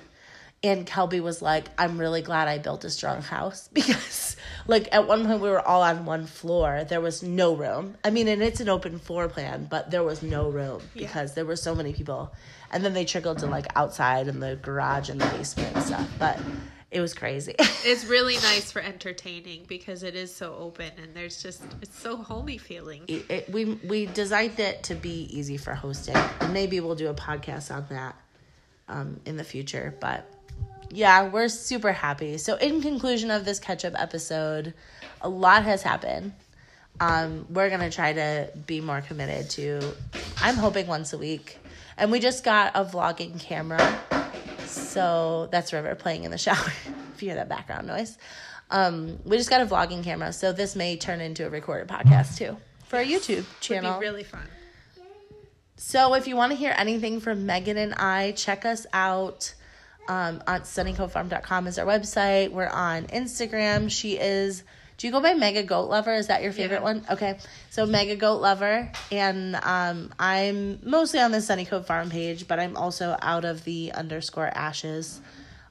And 0.63 0.88
Kelby 0.88 1.19
was 1.21 1.41
like, 1.41 1.65
I'm 1.78 1.97
really 1.97 2.21
glad 2.21 2.47
I 2.47 2.58
built 2.58 2.86
a 2.86 2.89
strong 2.89 3.21
house 3.21 3.67
because, 3.73 4.38
like, 4.65 4.88
at 4.93 5.08
one 5.08 5.26
point 5.26 5.41
we 5.41 5.49
were 5.49 5.60
all 5.65 5.82
on 5.82 6.06
one 6.06 6.26
floor. 6.26 6.86
There 6.88 7.02
was 7.02 7.21
no 7.21 7.54
room. 7.56 7.95
I 8.04 8.12
mean, 8.12 8.28
and 8.30 8.41
it's 8.41 8.62
an 8.62 8.69
open 8.69 8.97
floor 8.99 9.28
plan, 9.28 9.67
but 9.69 9.91
there 9.91 10.04
was 10.04 10.23
no 10.23 10.49
room 10.49 10.82
because 10.93 11.34
there 11.34 11.45
were 11.45 11.58
so 11.58 11.76
many 11.76 11.91
people. 11.91 12.34
And 12.71 12.84
then 12.84 12.93
they 12.93 13.04
trickled 13.06 13.39
to 13.39 13.45
like 13.47 13.67
outside 13.76 14.28
in 14.28 14.39
the 14.39 14.56
garage 14.56 15.10
and 15.10 15.19
the 15.19 15.26
basement 15.38 15.76
and 15.76 15.84
stuff. 15.84 16.10
But 16.17 16.39
it 16.91 17.02
was 17.02 17.13
crazy. 17.13 17.56
It's 17.86 18.06
really 18.06 18.36
nice 18.36 18.71
for 18.71 18.82
entertaining 18.82 19.65
because 19.67 20.04
it 20.04 20.15
is 20.15 20.34
so 20.34 20.56
open 20.56 20.89
and 21.02 21.13
there's 21.13 21.43
just 21.43 21.62
it's 21.82 21.99
so 21.99 22.15
homey 22.15 22.58
feeling. 22.58 23.04
it, 23.10 23.26
it- 23.30 23.49
we 23.52 23.65
we 23.65 24.06
designed 24.06 24.58
it 24.62 24.84
to 24.84 24.95
be 24.95 25.28
easy 25.38 25.58
for 25.58 25.73
hosting. 25.76 26.15
And 26.39 26.54
maybe 26.54 26.80
we'll 26.80 26.95
do 26.95 27.10
a 27.10 27.13
podcast 27.13 27.76
on 27.76 27.86
that 27.89 28.15
um, 28.88 29.19
in 29.26 29.36
the 29.36 29.43
future. 29.43 29.93
But 29.99 30.26
yeah, 30.93 31.27
we're 31.27 31.47
super 31.47 31.91
happy. 31.91 32.38
So 32.38 32.56
in 32.56 32.82
conclusion 32.82 33.32
of 33.32 33.45
this 33.45 33.60
catch 33.60 33.84
up 33.84 33.93
episode, 33.97 34.73
a 35.21 35.29
lot 35.29 35.63
has 35.63 35.82
happened. 35.82 36.34
Um, 36.99 37.47
we're 37.49 37.69
gonna 37.69 37.89
try 37.89 38.13
to 38.13 38.49
be 38.67 38.79
more 38.79 39.01
committed 39.01 39.49
to. 39.51 39.82
I'm 40.41 40.56
hoping 40.56 40.86
once 40.86 41.12
a 41.13 41.17
week, 41.17 41.58
and 41.97 42.12
we 42.12 42.19
just 42.19 42.43
got 42.43 42.71
a 42.75 42.86
vlogging 42.86 43.39
camera. 43.39 43.99
So 44.67 45.49
that's 45.51 45.73
River 45.73 45.95
playing 45.95 46.23
in 46.23 46.32
the 46.32 46.38
shower. 46.47 46.71
if 47.15 47.21
you 47.21 47.29
hear 47.29 47.36
that 47.36 47.49
background 47.49 47.88
noise, 47.88 48.17
um, 48.69 49.17
we 49.25 49.38
just 49.38 49.49
got 49.49 49.62
a 49.62 49.65
vlogging 49.65 50.03
camera. 50.03 50.32
So 50.32 50.53
this 50.53 50.75
may 50.75 50.95
turn 50.97 51.19
into 51.19 51.45
a 51.45 51.49
recorded 51.49 51.88
podcast 51.88 52.38
too 52.38 52.58
for 52.86 52.97
our 52.97 53.03
YouTube 53.03 53.29
It'd 53.29 53.60
channel. 53.60 53.99
be 53.99 54.06
really 54.06 54.23
fun. 54.23 54.47
So 55.77 56.13
if 56.13 56.27
you 56.27 56.36
want 56.36 56.51
to 56.51 56.58
hear 56.58 56.73
anything 56.77 57.19
from 57.19 57.45
Megan 57.47 57.77
and 57.77 57.95
I, 57.95 58.34
check 58.34 58.65
us 58.65 58.86
out 58.93 59.56
um, 60.07 60.43
on 60.47 60.61
sunnycovefarm.com 60.61 61.67
is 61.67 61.79
our 61.79 61.85
website. 61.85 62.51
We're 62.51 62.67
on 62.67 63.05
Instagram. 63.07 63.89
She 63.89 64.17
is, 64.17 64.63
do 64.97 65.07
you 65.07 65.13
go 65.13 65.21
by 65.21 65.33
Mega 65.33 65.63
Goat 65.63 65.89
Lover? 65.89 66.13
Is 66.13 66.27
that 66.27 66.43
your 66.43 66.51
favorite 66.51 66.77
Yeah. 66.77 66.83
one? 66.83 67.05
Okay. 67.09 67.37
So 67.69 67.85
Mega 67.85 68.15
Goat 68.15 68.41
Lover. 68.41 68.91
And 69.11 69.55
um, 69.55 70.13
I'm 70.19 70.79
mostly 70.83 71.19
on 71.19 71.31
the 71.31 71.41
Sunny 71.41 71.65
Cove 71.65 71.85
Farm 71.87 72.09
page, 72.09 72.47
but 72.47 72.59
I'm 72.59 72.75
also 72.77 73.17
out 73.21 73.45
of 73.45 73.63
the 73.63 73.91
underscore 73.93 74.47
ashes 74.47 75.21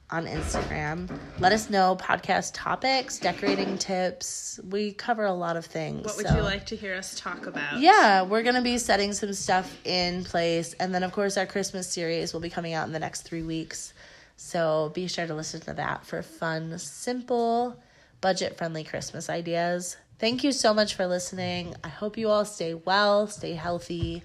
on 0.09 0.27
Instagram. 0.27 1.09
Let 1.39 1.53
us 1.53 1.71
know 1.71 1.95
podcast 1.99 2.51
topics, 2.53 3.17
decorating 3.17 3.79
tips. 3.79 4.59
We 4.69 4.91
cover 4.93 5.25
a 5.25 5.33
lot 5.33 5.57
of 5.57 5.65
things. 5.65 6.05
What 6.05 6.17
would 6.17 6.27
so- 6.27 6.35
you 6.35 6.41
like 6.43 6.67
to 6.67 6.75
hear 6.75 6.93
us 6.93 7.19
talk 7.19 7.47
about? 7.47 7.79
yeah, 7.79 8.21
we're 8.21 8.43
going 8.43 8.53
to 8.55 8.61
be 8.61 8.77
setting 8.77 9.13
some 9.13 9.33
stuff 9.33 9.75
in 9.85 10.23
place. 10.23 10.73
And 10.73 10.93
then, 10.93 11.01
of 11.01 11.13
course, 11.13 11.35
our 11.37 11.47
Christmas 11.47 11.87
series 11.87 12.31
will 12.33 12.41
be 12.41 12.51
coming 12.51 12.73
out 12.73 12.85
in 12.85 12.93
the 12.93 12.99
next 12.99 13.21
three 13.21 13.41
weeks. 13.41 13.93
So 14.35 14.91
be 14.93 15.07
sure 15.07 15.27
to 15.27 15.33
listen 15.33 15.61
to 15.61 15.73
that 15.73 16.05
for 16.05 16.21
fun, 16.21 16.77
simple, 16.77 17.81
budget 18.21 18.57
friendly 18.57 18.83
Christmas 18.83 19.29
ideas. 19.29 19.97
Thank 20.19 20.43
you 20.43 20.51
so 20.51 20.73
much 20.73 20.95
for 20.95 21.07
listening. 21.07 21.75
I 21.83 21.89
hope 21.89 22.17
you 22.17 22.29
all 22.29 22.45
stay 22.45 22.73
well, 22.73 23.27
stay 23.27 23.53
healthy, 23.53 24.23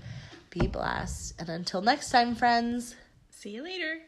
be 0.50 0.66
blessed. 0.66 1.34
And 1.38 1.48
until 1.48 1.82
next 1.82 2.10
time, 2.10 2.34
friends. 2.34 2.94
See 3.30 3.50
you 3.50 3.62
later. 3.62 4.00